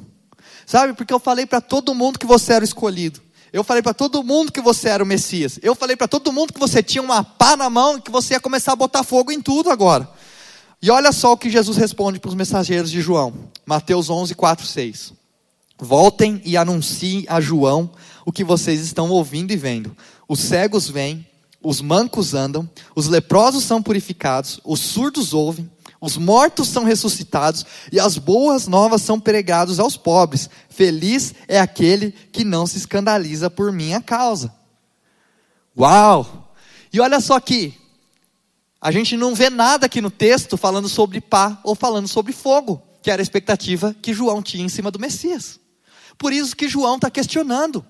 [0.65, 3.21] Sabe, porque eu falei para todo mundo que você era escolhido.
[3.51, 5.59] Eu falei para todo mundo que você era o Messias.
[5.61, 8.33] Eu falei para todo mundo que você tinha uma pá na mão e que você
[8.33, 10.09] ia começar a botar fogo em tudo agora.
[10.81, 13.33] E olha só o que Jesus responde para os mensageiros de João.
[13.65, 15.13] Mateus 11, 4, 6.
[15.77, 17.89] Voltem e anunciem a João
[18.25, 19.95] o que vocês estão ouvindo e vendo.
[20.27, 21.27] Os cegos vêm,
[21.61, 27.99] os mancos andam, os leprosos são purificados, os surdos ouvem, os mortos são ressuscitados e
[27.99, 30.49] as boas novas são pregadas aos pobres.
[30.69, 34.53] Feliz é aquele que não se escandaliza por minha causa.
[35.77, 36.53] Uau!
[36.93, 37.73] E olha só aqui,
[38.79, 42.81] a gente não vê nada aqui no texto falando sobre pá ou falando sobre fogo,
[43.01, 45.59] que era a expectativa que João tinha em cima do Messias.
[46.17, 47.83] Por isso que João está questionando.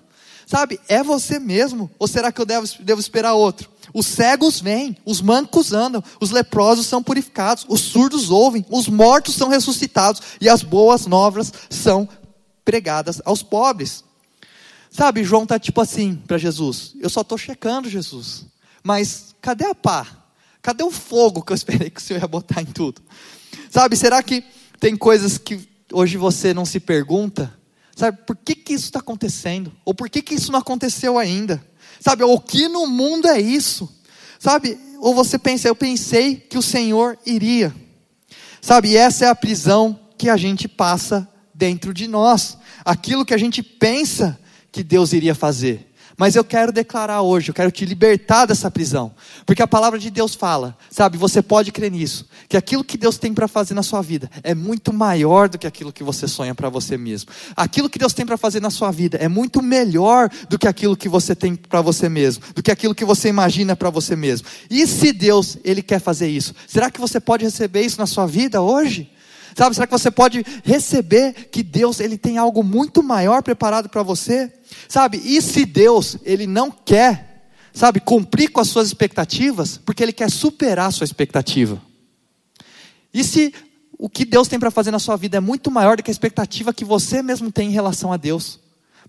[0.46, 1.90] Sabe, é você mesmo?
[1.98, 3.68] Ou será que eu devo, devo esperar outro?
[3.92, 9.34] Os cegos vêm, os mancos andam, os leprosos são purificados, os surdos ouvem, os mortos
[9.34, 12.08] são ressuscitados e as boas novas são
[12.64, 14.04] pregadas aos pobres.
[14.88, 18.46] Sabe, João está tipo assim para Jesus: Eu só estou checando, Jesus,
[18.84, 20.06] mas cadê a pá?
[20.62, 23.02] Cadê o fogo que eu esperei que o Senhor ia botar em tudo?
[23.68, 24.44] Sabe, será que
[24.78, 27.52] tem coisas que hoje você não se pergunta?
[27.96, 29.72] Sabe, por que, que isso está acontecendo?
[29.82, 31.64] Ou por que, que isso não aconteceu ainda?
[31.98, 33.90] Sabe, o que no mundo é isso?
[34.38, 37.74] Sabe, ou você pensa, eu pensei que o Senhor iria.
[38.60, 42.58] Sabe, essa é a prisão que a gente passa dentro de nós.
[42.84, 44.38] Aquilo que a gente pensa
[44.70, 45.85] que Deus iria fazer.
[46.16, 49.12] Mas eu quero declarar hoje, eu quero te libertar dessa prisão.
[49.44, 53.18] Porque a palavra de Deus fala, sabe, você pode crer nisso, que aquilo que Deus
[53.18, 56.54] tem para fazer na sua vida é muito maior do que aquilo que você sonha
[56.54, 57.30] para você mesmo.
[57.54, 60.96] Aquilo que Deus tem para fazer na sua vida é muito melhor do que aquilo
[60.96, 64.48] que você tem para você mesmo, do que aquilo que você imagina para você mesmo.
[64.70, 68.26] E se Deus, ele quer fazer isso, será que você pode receber isso na sua
[68.26, 69.10] vida hoje?
[69.56, 74.02] Sabe, será que você pode receber que Deus ele tem algo muito maior preparado para
[74.02, 74.52] você?
[74.86, 75.18] Sabe?
[75.24, 80.30] E se Deus ele não quer, sabe, cumprir com as suas expectativas, porque ele quer
[80.30, 81.80] superar a sua expectativa.
[83.14, 83.54] E se
[83.98, 86.12] o que Deus tem para fazer na sua vida é muito maior do que a
[86.12, 88.60] expectativa que você mesmo tem em relação a Deus?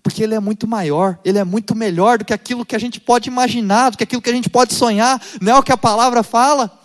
[0.02, 2.98] Porque Ele é muito maior, Ele é muito melhor do que aquilo que a gente
[2.98, 5.76] pode imaginar, do que aquilo que a gente pode sonhar, não é o que a
[5.76, 6.77] palavra fala?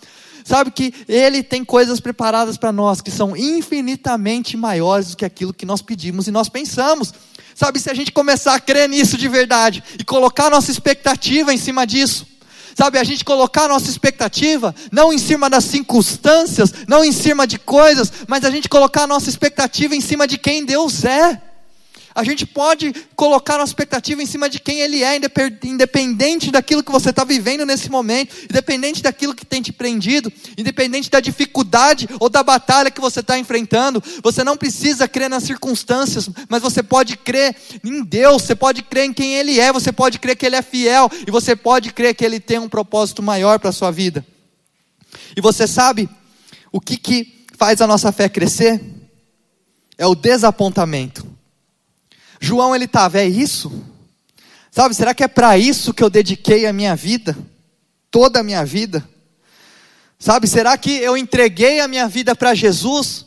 [0.44, 5.54] Sabe que Ele tem coisas preparadas para nós que são infinitamente maiores do que aquilo
[5.54, 7.14] que nós pedimos e nós pensamos.
[7.54, 11.56] Sabe, se a gente começar a crer nisso de verdade e colocar nossa expectativa em
[11.56, 12.26] cima disso,
[12.74, 17.58] sabe, a gente colocar nossa expectativa não em cima das circunstâncias, não em cima de
[17.58, 21.40] coisas, mas a gente colocar nossa expectativa em cima de quem Deus é.
[22.14, 25.18] A gente pode colocar nossa expectativa em cima de quem Ele é,
[25.64, 31.10] independente daquilo que você está vivendo nesse momento, independente daquilo que tem te prendido, independente
[31.10, 34.00] da dificuldade ou da batalha que você está enfrentando.
[34.22, 39.06] Você não precisa crer nas circunstâncias, mas você pode crer em Deus, você pode crer
[39.06, 42.14] em quem Ele é, você pode crer que Ele é fiel e você pode crer
[42.14, 44.24] que Ele tem um propósito maior para a sua vida.
[45.36, 46.08] E você sabe
[46.70, 48.80] o que, que faz a nossa fé crescer?
[49.98, 51.34] É o desapontamento.
[52.40, 53.72] João ele estava, é isso?
[54.70, 57.36] Sabe, será que é para isso que eu dediquei a minha vida?
[58.10, 59.08] Toda a minha vida?
[60.18, 63.26] Sabe, será que eu entreguei a minha vida para Jesus?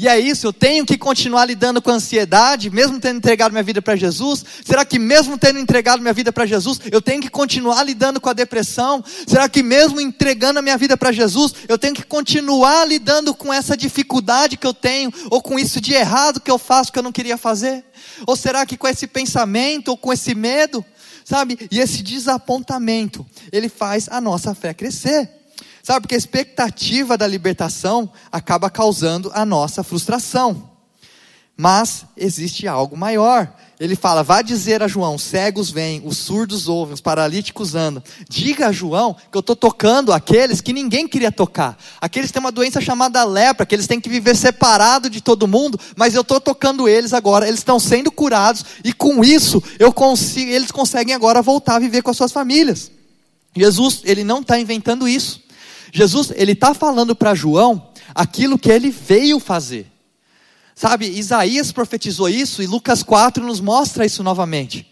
[0.00, 3.64] E é isso, eu tenho que continuar lidando com a ansiedade, mesmo tendo entregado minha
[3.64, 4.44] vida para Jesus?
[4.64, 8.30] Será que mesmo tendo entregado minha vida para Jesus, eu tenho que continuar lidando com
[8.30, 9.04] a depressão?
[9.26, 13.52] Será que mesmo entregando a minha vida para Jesus, eu tenho que continuar lidando com
[13.52, 17.02] essa dificuldade que eu tenho, ou com isso de errado que eu faço que eu
[17.02, 17.84] não queria fazer?
[18.24, 20.84] Ou será que com esse pensamento, ou com esse medo,
[21.24, 21.58] sabe?
[21.72, 25.37] E esse desapontamento, ele faz a nossa fé crescer.
[25.88, 30.70] Sabe, porque a expectativa da libertação acaba causando a nossa frustração.
[31.56, 33.50] Mas existe algo maior.
[33.80, 38.02] Ele fala: vá dizer a João: cegos vêm, os surdos ouvem, os paralíticos andam.
[38.28, 41.78] Diga a João que eu estou tocando aqueles que ninguém queria tocar.
[41.98, 45.48] Aqueles que têm uma doença chamada lepra, que eles têm que viver separado de todo
[45.48, 49.90] mundo, mas eu estou tocando eles agora, eles estão sendo curados, e com isso eu
[49.90, 52.90] consigo, eles conseguem agora voltar a viver com as suas famílias.
[53.56, 55.47] Jesus, ele não está inventando isso.
[55.92, 59.90] Jesus, ele está falando para João aquilo que ele veio fazer.
[60.74, 64.86] Sabe, Isaías profetizou isso e Lucas 4 nos mostra isso novamente.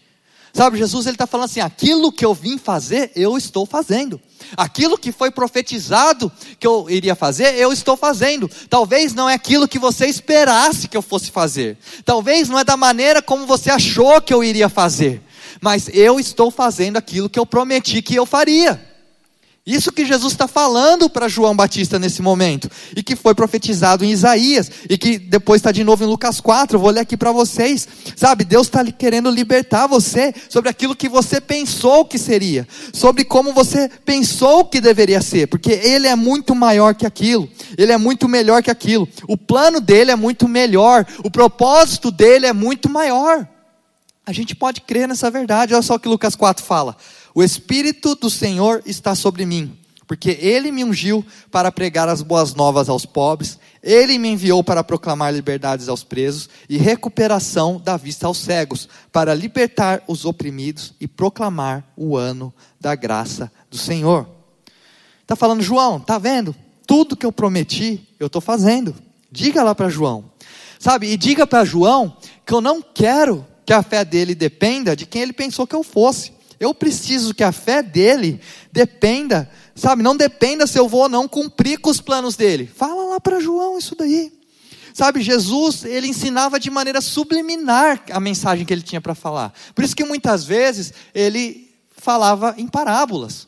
[0.53, 4.19] Sabe, Jesus ele está falando assim: aquilo que eu vim fazer, eu estou fazendo.
[4.55, 8.49] Aquilo que foi profetizado que eu iria fazer, eu estou fazendo.
[8.69, 11.77] Talvez não é aquilo que você esperasse que eu fosse fazer.
[12.03, 15.21] Talvez não é da maneira como você achou que eu iria fazer.
[15.61, 18.86] Mas eu estou fazendo aquilo que eu prometi que eu faria.
[19.67, 24.11] Isso que Jesus está falando para João Batista nesse momento, e que foi profetizado em
[24.11, 26.77] Isaías, e que depois está de novo em Lucas 4.
[26.77, 27.85] Eu vou ler aqui para vocês.
[28.15, 33.51] Sabe, Deus está querendo libertar você sobre aquilo que você pensou que seria, sobre como
[33.51, 38.29] você pensou que deveria ser, porque Ele é muito maior que aquilo, Ele é muito
[38.29, 39.05] melhor que aquilo.
[39.27, 43.45] O plano dele é muito melhor, o propósito dele é muito maior.
[44.25, 46.95] A gente pode crer nessa verdade, olha só o que Lucas 4 fala.
[47.37, 52.55] O Espírito do Senhor está sobre mim, porque Ele me ungiu para pregar as boas
[52.55, 58.25] novas aos pobres, Ele me enviou para proclamar liberdades aos presos e recuperação da vista
[58.25, 64.27] aos cegos, para libertar os oprimidos e proclamar o ano da graça do Senhor.
[65.21, 66.55] Está falando, João, tá vendo?
[66.87, 68.95] Tudo que eu prometi, eu estou fazendo.
[69.31, 70.31] Diga lá para João.
[70.79, 75.05] Sabe, e diga para João que eu não quero que a fé dele dependa de
[75.05, 76.35] quem ele pensou que eu fosse.
[76.59, 78.41] Eu preciso que a fé dele
[78.71, 80.01] dependa, sabe?
[80.01, 82.69] Não dependa se eu vou ou não cumprir com os planos dele.
[82.75, 84.31] Fala lá para João isso daí.
[84.93, 89.53] Sabe, Jesus, ele ensinava de maneira subliminar a mensagem que ele tinha para falar.
[89.75, 93.47] Por isso que muitas vezes ele falava em parábolas.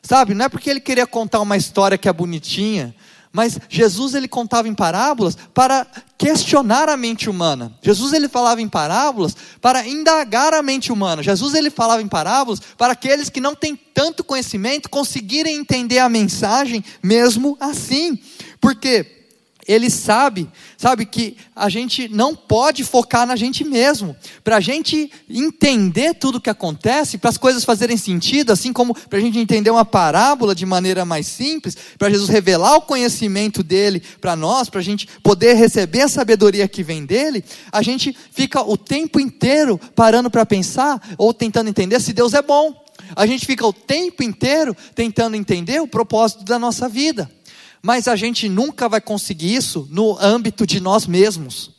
[0.00, 2.94] Sabe, não é porque ele queria contar uma história que é bonitinha,
[3.34, 5.84] mas Jesus ele contava em parábolas para
[6.16, 7.76] questionar a mente humana.
[7.82, 11.20] Jesus ele falava em parábolas para indagar a mente humana.
[11.20, 16.08] Jesus ele falava em parábolas para aqueles que não têm tanto conhecimento conseguirem entender a
[16.08, 18.16] mensagem mesmo assim.
[18.60, 19.23] Porque
[19.66, 24.14] ele sabe, sabe que a gente não pode focar na gente mesmo.
[24.42, 28.94] Para a gente entender tudo o que acontece, para as coisas fazerem sentido, assim como
[28.94, 33.62] para a gente entender uma parábola de maneira mais simples, para Jesus revelar o conhecimento
[33.62, 38.16] dele para nós, para a gente poder receber a sabedoria que vem dele, a gente
[38.32, 42.84] fica o tempo inteiro parando para pensar ou tentando entender se Deus é bom.
[43.16, 47.30] A gente fica o tempo inteiro tentando entender o propósito da nossa vida.
[47.84, 51.70] Mas a gente nunca vai conseguir isso no âmbito de nós mesmos.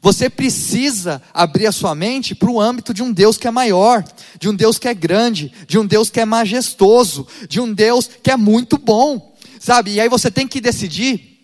[0.00, 4.02] Você precisa abrir a sua mente para o âmbito de um Deus que é maior,
[4.38, 8.08] de um Deus que é grande, de um Deus que é majestoso, de um Deus
[8.22, 9.90] que é muito bom, sabe?
[9.90, 11.38] E aí você tem que decidir,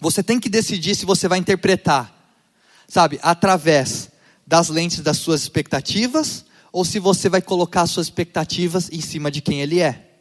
[0.00, 2.12] você tem que decidir se você vai interpretar,
[2.88, 4.10] sabe, através
[4.44, 9.30] das lentes das suas expectativas, ou se você vai colocar as suas expectativas em cima
[9.30, 10.11] de quem Ele é.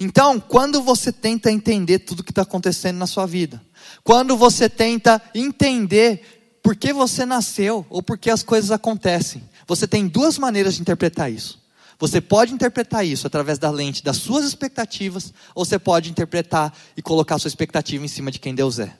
[0.00, 3.62] Então, quando você tenta entender tudo o que está acontecendo na sua vida,
[4.02, 9.86] quando você tenta entender por que você nasceu ou por que as coisas acontecem, você
[9.86, 11.60] tem duas maneiras de interpretar isso.
[11.98, 17.02] Você pode interpretar isso através da lente das suas expectativas, ou você pode interpretar e
[17.02, 18.96] colocar a sua expectativa em cima de quem Deus é.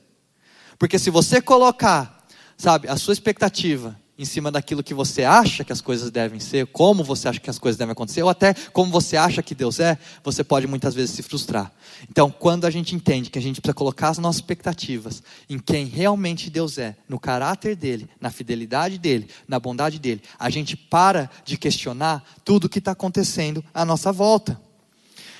[0.79, 2.27] Porque se você colocar,
[2.57, 6.67] sabe, a sua expectativa em cima daquilo que você acha que as coisas devem ser,
[6.67, 9.81] como você acha que as coisas devem acontecer, ou até como você acha que Deus
[9.81, 11.73] é, você pode muitas vezes se frustrar.
[12.11, 15.87] Então, quando a gente entende que a gente precisa colocar as nossas expectativas em quem
[15.87, 21.31] realmente Deus é, no caráter dele, na fidelidade dele, na bondade dele, a gente para
[21.45, 24.61] de questionar tudo o que está acontecendo à nossa volta.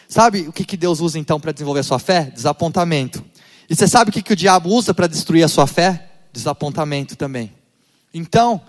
[0.09, 2.25] Sabe o que, que Deus usa então para desenvolver a sua fé?
[2.35, 3.25] Desapontamento.
[3.69, 6.11] E você sabe o que, que o diabo usa para destruir a sua fé?
[6.33, 7.62] Desapontamento também.
[8.13, 8.61] Então,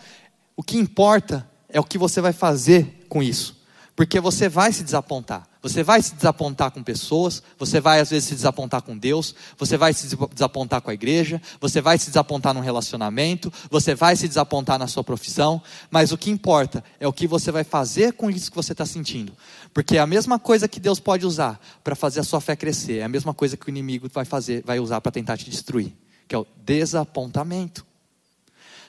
[0.56, 3.62] o que importa é o que você vai fazer com isso.
[3.96, 5.48] Porque você vai se desapontar.
[5.62, 9.78] Você vai se desapontar com pessoas, você vai às vezes se desapontar com Deus, você
[9.78, 14.28] vai se desapontar com a igreja, você vai se desapontar num relacionamento, você vai se
[14.28, 18.30] desapontar na sua profissão, mas o que importa é o que você vai fazer com
[18.30, 19.32] isso que você está sentindo.
[19.74, 22.98] Porque é a mesma coisa que Deus pode usar para fazer a sua fé crescer,
[22.98, 25.96] é a mesma coisa que o inimigo vai fazer, vai usar para tentar te destruir,
[26.28, 27.86] que é o desapontamento.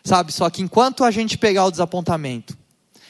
[0.05, 2.57] Sabe, só que enquanto a gente pegar o desapontamento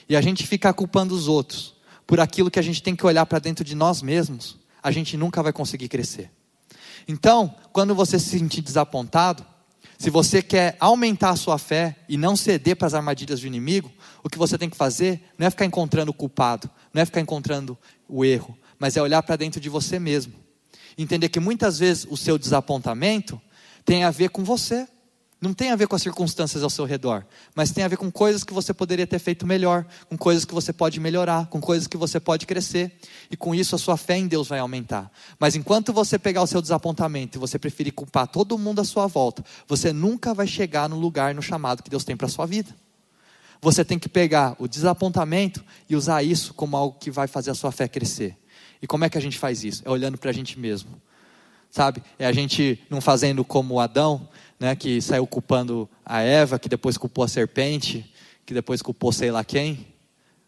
[0.09, 1.75] e a gente ficar culpando os outros,
[2.07, 5.17] por aquilo que a gente tem que olhar para dentro de nós mesmos, a gente
[5.17, 6.31] nunca vai conseguir crescer.
[7.09, 9.45] Então, quando você se sentir desapontado,
[9.99, 13.91] se você quer aumentar a sua fé e não ceder para as armadilhas do inimigo,
[14.23, 17.21] o que você tem que fazer não é ficar encontrando o culpado, não é ficar
[17.21, 17.77] encontrando
[18.09, 20.35] o erro, mas é olhar para dentro de você mesmo.
[20.97, 23.41] Entender que muitas vezes o seu desapontamento
[23.85, 24.87] tem a ver com você.
[25.45, 27.23] Não tem a ver com as circunstâncias ao seu redor,
[27.55, 30.55] mas tem a ver com coisas que você poderia ter feito melhor, com coisas que
[30.55, 32.99] você pode melhorar, com coisas que você pode crescer,
[33.31, 35.13] e com isso a sua fé em Deus vai aumentar.
[35.39, 39.07] Mas enquanto você pegar o seu desapontamento e você preferir culpar todo mundo à sua
[39.07, 42.47] volta, você nunca vai chegar no lugar, no chamado que Deus tem para a sua
[42.47, 42.75] vida.
[43.61, 47.55] Você tem que pegar o desapontamento e usar isso como algo que vai fazer a
[47.55, 48.35] sua fé crescer.
[48.81, 49.83] E como é que a gente faz isso?
[49.85, 50.91] É olhando para a gente mesmo.
[51.71, 52.03] Sabe?
[52.19, 54.29] É a gente não fazendo como Adão,
[54.65, 58.11] né, que saiu culpando a Eva, que depois culpou a serpente,
[58.47, 59.87] que depois culpou sei lá quem,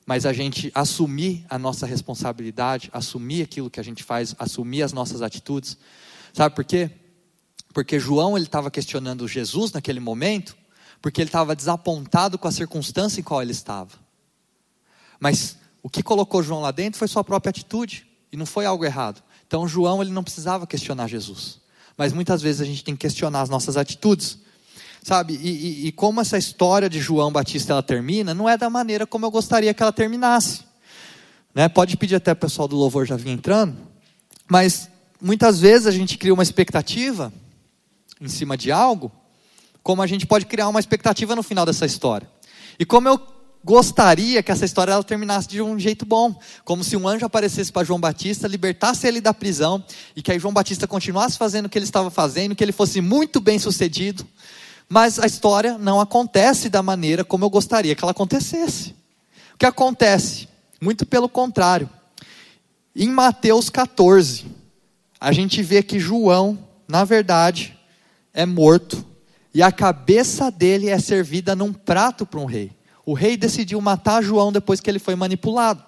[0.07, 4.95] mas a gente assumir a nossa responsabilidade, assumir aquilo que a gente faz, assumir as
[4.95, 5.77] nossas atitudes.
[6.33, 6.91] Sabe por quê?
[7.75, 10.57] Porque João ele estava questionando Jesus naquele momento,
[11.03, 13.99] porque ele estava desapontado com a circunstância em qual ele estava.
[15.21, 18.83] Mas o que colocou João lá dentro foi sua própria atitude, e não foi algo
[18.83, 19.23] errado.
[19.47, 21.66] Então João ele não precisava questionar Jesus
[21.97, 24.39] mas muitas vezes a gente tem que questionar as nossas atitudes.
[25.03, 28.69] Sabe, e, e, e como essa história de João Batista ela termina, não é da
[28.69, 30.65] maneira como eu gostaria que ela terminasse.
[31.55, 31.69] Né?
[31.69, 33.77] Pode pedir até o pessoal do louvor já vir entrando,
[34.49, 34.91] mas
[35.21, 37.33] muitas vezes a gente cria uma expectativa
[38.21, 39.13] em cima de algo,
[39.83, 42.29] como a gente pode criar uma expectativa no final dessa história.
[42.79, 43.36] E como eu
[43.67, 47.73] gostaria que essa história ela terminasse de um jeito bom, como se um anjo aparecesse
[47.73, 49.83] para João Batista, libertasse ele da prisão
[50.15, 53.01] e que aí João Batista continuasse fazendo o que ele estava fazendo, que ele fosse
[53.01, 54.25] muito bem sucedido.
[54.89, 58.95] Mas a história não acontece da maneira como eu gostaria que ela acontecesse.
[59.53, 60.49] O que acontece?
[60.81, 61.91] Muito pelo contrário.
[62.95, 64.47] Em Mateus 14,
[65.21, 66.57] a gente vê que João,
[66.87, 67.77] na verdade,
[68.33, 69.05] é morto
[69.53, 72.76] e a cabeça dele é servida num prato para um rei.
[73.07, 75.85] O rei decidiu matar João depois que ele foi manipulado.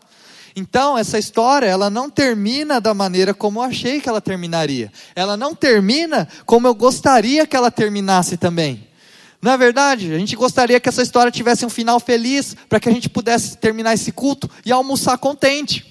[0.54, 4.92] Então, essa história, ela não termina da maneira como eu achei que ela terminaria.
[5.16, 8.86] Ela não termina como eu gostaria que ela terminasse também.
[9.42, 10.12] Não é verdade?
[10.12, 13.56] A gente gostaria que essa história tivesse um final feliz, para que a gente pudesse
[13.56, 15.84] terminar esse culto e almoçar contente.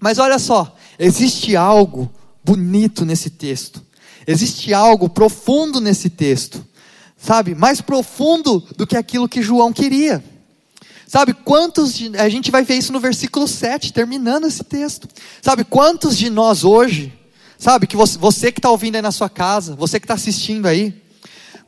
[0.00, 2.08] Mas olha só, existe algo
[2.44, 3.82] bonito nesse texto.
[4.26, 6.64] Existe algo profundo nesse texto.
[7.16, 7.54] Sabe?
[7.54, 10.22] Mais profundo do que aquilo que João queria.
[11.12, 15.06] Sabe quantos de, a gente vai ver isso no versículo 7, terminando esse texto.
[15.42, 17.12] Sabe quantos de nós hoje,
[17.58, 20.64] sabe que você, você que está ouvindo aí na sua casa, você que está assistindo
[20.64, 21.02] aí,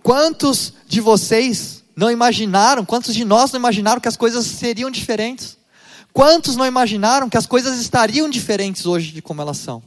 [0.03, 5.59] quantos de vocês não imaginaram, quantos de nós não imaginaram que as coisas seriam diferentes?
[6.11, 9.83] Quantos não imaginaram que as coisas estariam diferentes hoje de como elas são?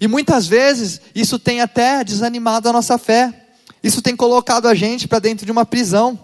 [0.00, 3.46] E muitas vezes isso tem até desanimado a nossa fé.
[3.84, 6.23] Isso tem colocado a gente para dentro de uma prisão.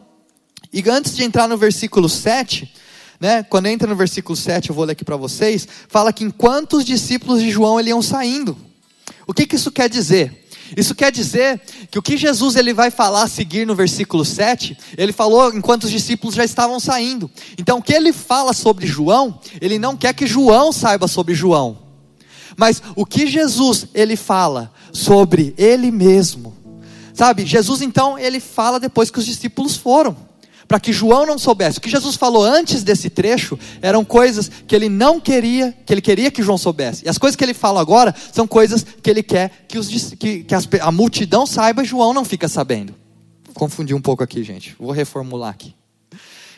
[0.73, 2.73] E antes de entrar no versículo 7,
[3.19, 6.79] né, quando entra no versículo 7, eu vou ler aqui para vocês, fala que enquanto
[6.79, 8.57] os discípulos de João ele iam saindo.
[9.27, 10.47] O que, que isso quer dizer?
[10.77, 11.61] Isso quer dizer
[11.91, 15.85] que o que Jesus ele vai falar a seguir no versículo 7, ele falou enquanto
[15.85, 17.29] os discípulos já estavam saindo.
[17.59, 21.79] Então o que ele fala sobre João, ele não quer que João saiba sobre João.
[22.57, 26.55] Mas o que Jesus ele fala sobre ele mesmo.
[27.13, 27.45] Sabe?
[27.45, 30.30] Jesus então ele fala depois que os discípulos foram
[30.71, 31.79] para que João não soubesse.
[31.79, 36.01] O que Jesus falou antes desse trecho eram coisas que ele não queria, que ele
[36.01, 37.05] queria que João soubesse.
[37.05, 40.45] E as coisas que ele fala agora são coisas que ele quer que, os, que,
[40.45, 42.95] que as, a multidão saiba João não fica sabendo.
[43.53, 44.77] Confundi um pouco aqui, gente.
[44.79, 45.75] Vou reformular aqui.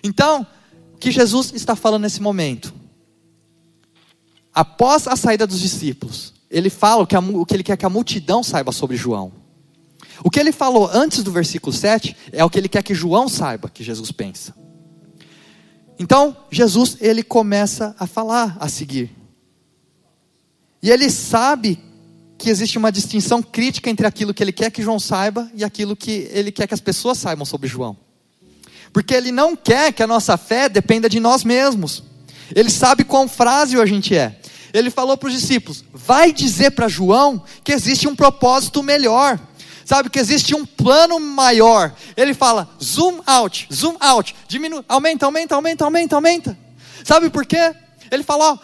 [0.05, 0.47] Então,
[0.95, 2.75] o que Jesus está falando nesse momento?
[4.53, 7.87] Após a saída dos discípulos, ele fala o que, a, o que ele quer que
[7.87, 9.33] a multidão saiba sobre João.
[10.25, 13.29] O que ele falou antes do versículo 7 é o que ele quer que João
[13.29, 14.55] saiba que Jesus pensa.
[15.99, 19.11] Então, Jesus, ele começa a falar a seguir.
[20.83, 21.79] E ele sabe
[22.39, 25.95] que existe uma distinção crítica entre aquilo que ele quer que João saiba e aquilo
[25.95, 27.97] que ele quer que as pessoas saibam sobre João.
[28.93, 32.03] Porque ele não quer que a nossa fé dependa de nós mesmos.
[32.55, 34.41] Ele sabe quão frágil a gente é.
[34.73, 39.39] Ele falou para os discípulos: vai dizer para João que existe um propósito melhor.
[39.93, 41.93] Sabe que existe um plano maior.
[42.17, 46.59] Ele fala: zoom out, zoom out, diminui, aumenta, aumenta, aumenta, aumenta, aumenta.
[47.05, 47.75] Sabe por quê?
[48.11, 48.59] Ele fala: ó,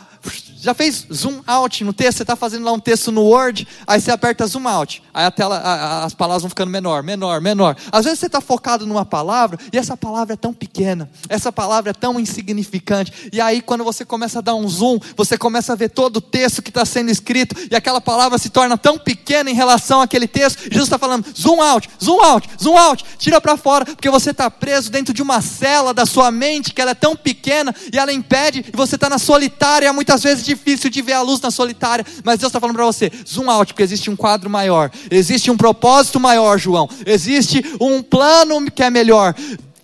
[0.60, 2.18] já fez zoom out no texto?
[2.18, 5.30] Você está fazendo lá um texto no Word, aí você aperta zoom out, aí a
[5.30, 7.76] tela, a, as palavras vão ficando menor, menor, menor.
[7.92, 11.90] Às vezes você está focado numa palavra e essa palavra é tão pequena, essa palavra
[11.90, 15.76] é tão insignificante, e aí quando você começa a dar um zoom, você começa a
[15.76, 19.50] ver todo o texto que está sendo escrito e aquela palavra se torna tão pequena
[19.50, 20.62] em relação àquele texto.
[20.64, 24.50] Jesus está falando zoom out, zoom out, zoom out, tira para fora, porque você está
[24.50, 28.12] preso dentro de uma cela da sua mente que ela é tão pequena e ela
[28.12, 32.04] impede e você está na solitária muitas vezes difícil de ver a luz na solitária,
[32.24, 35.56] mas Deus está falando para você: zoom out, porque existe um quadro maior, existe um
[35.56, 39.34] propósito maior, João, existe um plano que é melhor.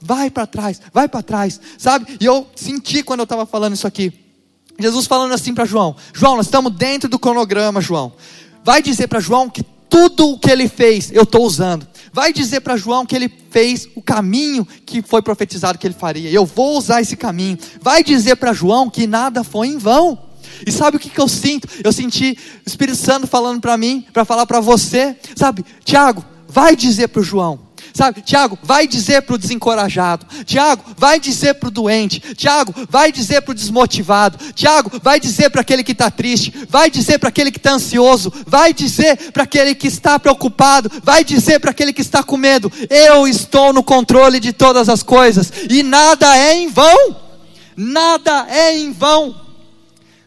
[0.00, 2.16] Vai para trás, vai para trás, sabe?
[2.20, 4.12] E eu senti quando eu estava falando isso aqui,
[4.78, 8.12] Jesus falando assim para João: João, nós estamos dentro do cronograma, João.
[8.64, 11.86] Vai dizer para João que tudo o que ele fez eu estou usando.
[12.14, 16.30] Vai dizer para João que ele fez o caminho que foi profetizado que ele faria.
[16.30, 17.58] Eu vou usar esse caminho.
[17.80, 20.16] Vai dizer para João que nada foi em vão.
[20.64, 21.66] E sabe o que, que eu sinto?
[21.82, 26.76] Eu senti o Espírito Santo falando para mim, para falar para você, sabe, Tiago, vai
[26.76, 27.58] dizer para João,
[27.94, 33.12] sabe, Tiago, vai dizer para o desencorajado, Tiago, vai dizer para o doente, Tiago, vai
[33.12, 37.28] dizer para o desmotivado, Tiago, vai dizer para aquele que está triste, vai dizer para
[37.28, 41.92] aquele que está ansioso, vai dizer para aquele que está preocupado, vai dizer para aquele
[41.92, 46.54] que está com medo: eu estou no controle de todas as coisas e nada é
[46.54, 47.16] em vão,
[47.76, 49.42] nada é em vão.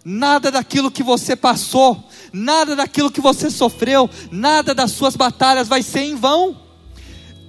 [0.09, 2.01] Nada daquilo que você passou,
[2.31, 6.66] nada daquilo que você sofreu, nada das suas batalhas vai ser em vão.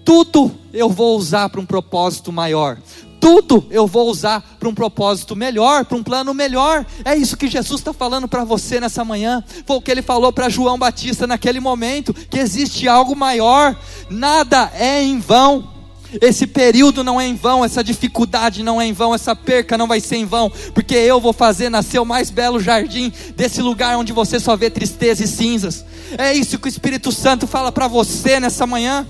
[0.08, 2.78] Tudo eu vou usar para um propósito maior.
[3.20, 6.86] Tudo eu vou usar para um propósito melhor, para um plano melhor.
[7.04, 9.44] É isso que Jesus está falando para você nessa manhã.
[9.66, 13.76] Foi o que ele falou para João Batista naquele momento: que existe algo maior.
[14.08, 15.74] Nada é em vão.
[16.22, 19.86] Esse período não é em vão, essa dificuldade não é em vão, essa perca não
[19.86, 23.98] vai ser em vão, porque eu vou fazer nascer o mais belo jardim desse lugar
[23.98, 25.84] onde você só vê tristeza e cinzas.
[26.16, 29.06] É isso que o Espírito Santo fala para você nessa manhã.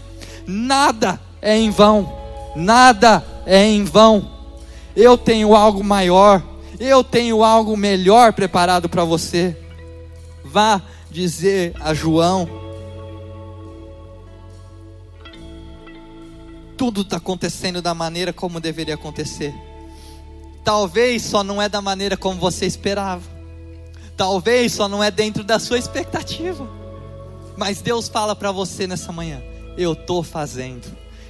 [0.48, 2.10] Nada é em vão,
[2.56, 4.30] nada é em vão.
[4.96, 6.42] Eu tenho algo maior,
[6.80, 9.56] eu tenho algo melhor preparado para você.
[10.42, 10.80] Vá
[11.10, 12.48] dizer a João
[16.78, 19.52] tudo está acontecendo da maneira como deveria acontecer.
[20.62, 23.24] Talvez só não é da maneira como você esperava.
[24.16, 26.66] Talvez só não é dentro da sua expectativa.
[27.56, 29.42] Mas Deus fala para você nessa manhã:
[29.78, 30.84] eu estou fazendo,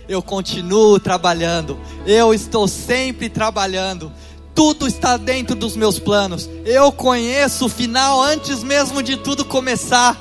[0.09, 4.11] eu continuo trabalhando, eu estou sempre trabalhando.
[4.55, 6.51] Tudo está dentro dos meus planos.
[6.65, 10.19] Eu conheço o final antes mesmo de tudo começar.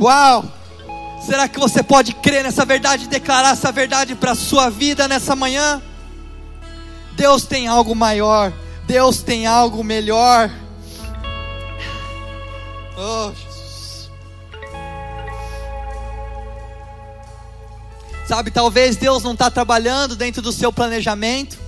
[0.00, 0.44] Uau!
[1.26, 5.08] Será que você pode crer nessa verdade e declarar essa verdade para a sua vida
[5.08, 5.82] nessa manhã?
[7.16, 8.52] Deus tem algo maior,
[8.86, 10.50] Deus tem algo melhor.
[12.96, 13.32] Oh,
[18.26, 21.58] Sabe, talvez Deus não está trabalhando dentro do seu planejamento,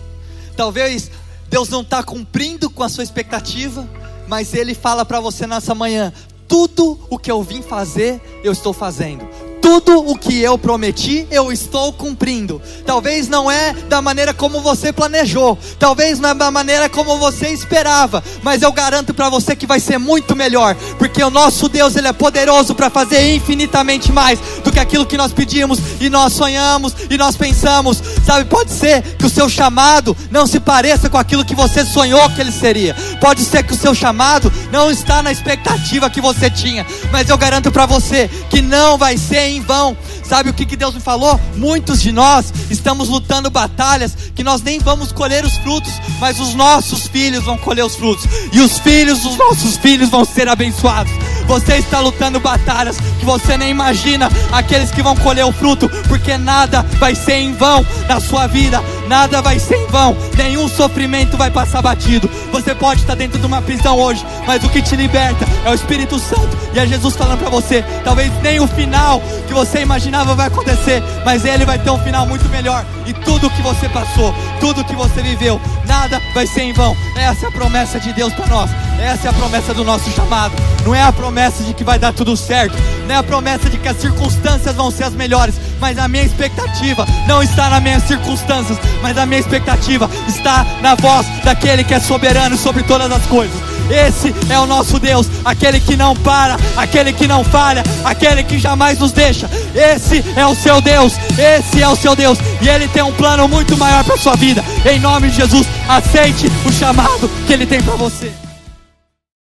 [0.57, 1.11] talvez
[1.49, 3.87] Deus não está cumprindo com a sua expectativa,
[4.27, 6.13] mas Ele fala para você nessa manhã:
[6.49, 11.51] tudo o que eu vim fazer, eu estou fazendo tudo o que eu prometi, eu
[11.51, 12.61] estou cumprindo.
[12.85, 17.49] Talvez não é da maneira como você planejou, talvez não é da maneira como você
[17.49, 21.97] esperava, mas eu garanto para você que vai ser muito melhor, porque o nosso Deus,
[21.97, 26.33] ele é poderoso para fazer infinitamente mais do que aquilo que nós pedimos e nós
[26.33, 28.01] sonhamos e nós pensamos.
[28.27, 32.29] Sabe, pode ser que o seu chamado não se pareça com aquilo que você sonhou
[32.31, 32.93] que ele seria.
[33.20, 37.39] Pode ser que o seu chamado não está na expectativa que você tinha, mas eu
[37.39, 39.97] garanto para você que não vai ser em vão.
[40.24, 41.41] Sabe o que, que Deus me falou?
[41.55, 46.53] Muitos de nós estamos lutando batalhas que nós nem vamos colher os frutos, mas os
[46.53, 51.12] nossos filhos vão colher os frutos, e os filhos dos nossos filhos vão ser abençoados.
[51.47, 56.37] Você está lutando batalhas que você nem imagina, aqueles que vão colher o fruto, porque
[56.37, 61.37] nada vai ser em vão na sua vida, nada vai ser em vão, nenhum sofrimento
[61.37, 62.29] vai passar batido.
[62.53, 65.75] Você pode estar dentro de uma prisão hoje, mas o que te liberta é o
[65.75, 67.85] Espírito Santo, e é Jesus falando para você.
[68.05, 72.27] Talvez nem o final que você imaginava vai acontecer, mas ele vai ter um final
[72.27, 72.85] muito melhor.
[73.07, 76.97] E tudo que você passou, tudo que você viveu, nada vai ser em vão.
[77.17, 78.71] Essa é a promessa de Deus para nós.
[79.01, 80.55] Essa é a promessa do nosso chamado.
[80.85, 82.77] Não é a promessa de que vai dar tudo certo.
[83.07, 85.55] Não é a promessa de que as circunstâncias vão ser as melhores.
[85.81, 88.79] Mas a minha expectativa não está nas minhas circunstâncias.
[89.03, 93.57] Mas a minha expectativa está na voz daquele que é soberano sobre todas as coisas.
[93.91, 98.59] Esse é o nosso Deus, aquele que não para, aquele que não falha, aquele que
[98.59, 99.49] jamais nos deixa.
[99.75, 103.47] Esse é o seu Deus, esse é o seu Deus, e ele tem um plano
[103.47, 104.65] muito maior para sua vida.
[104.85, 108.46] Em nome de Jesus, aceite o chamado que ele tem para você.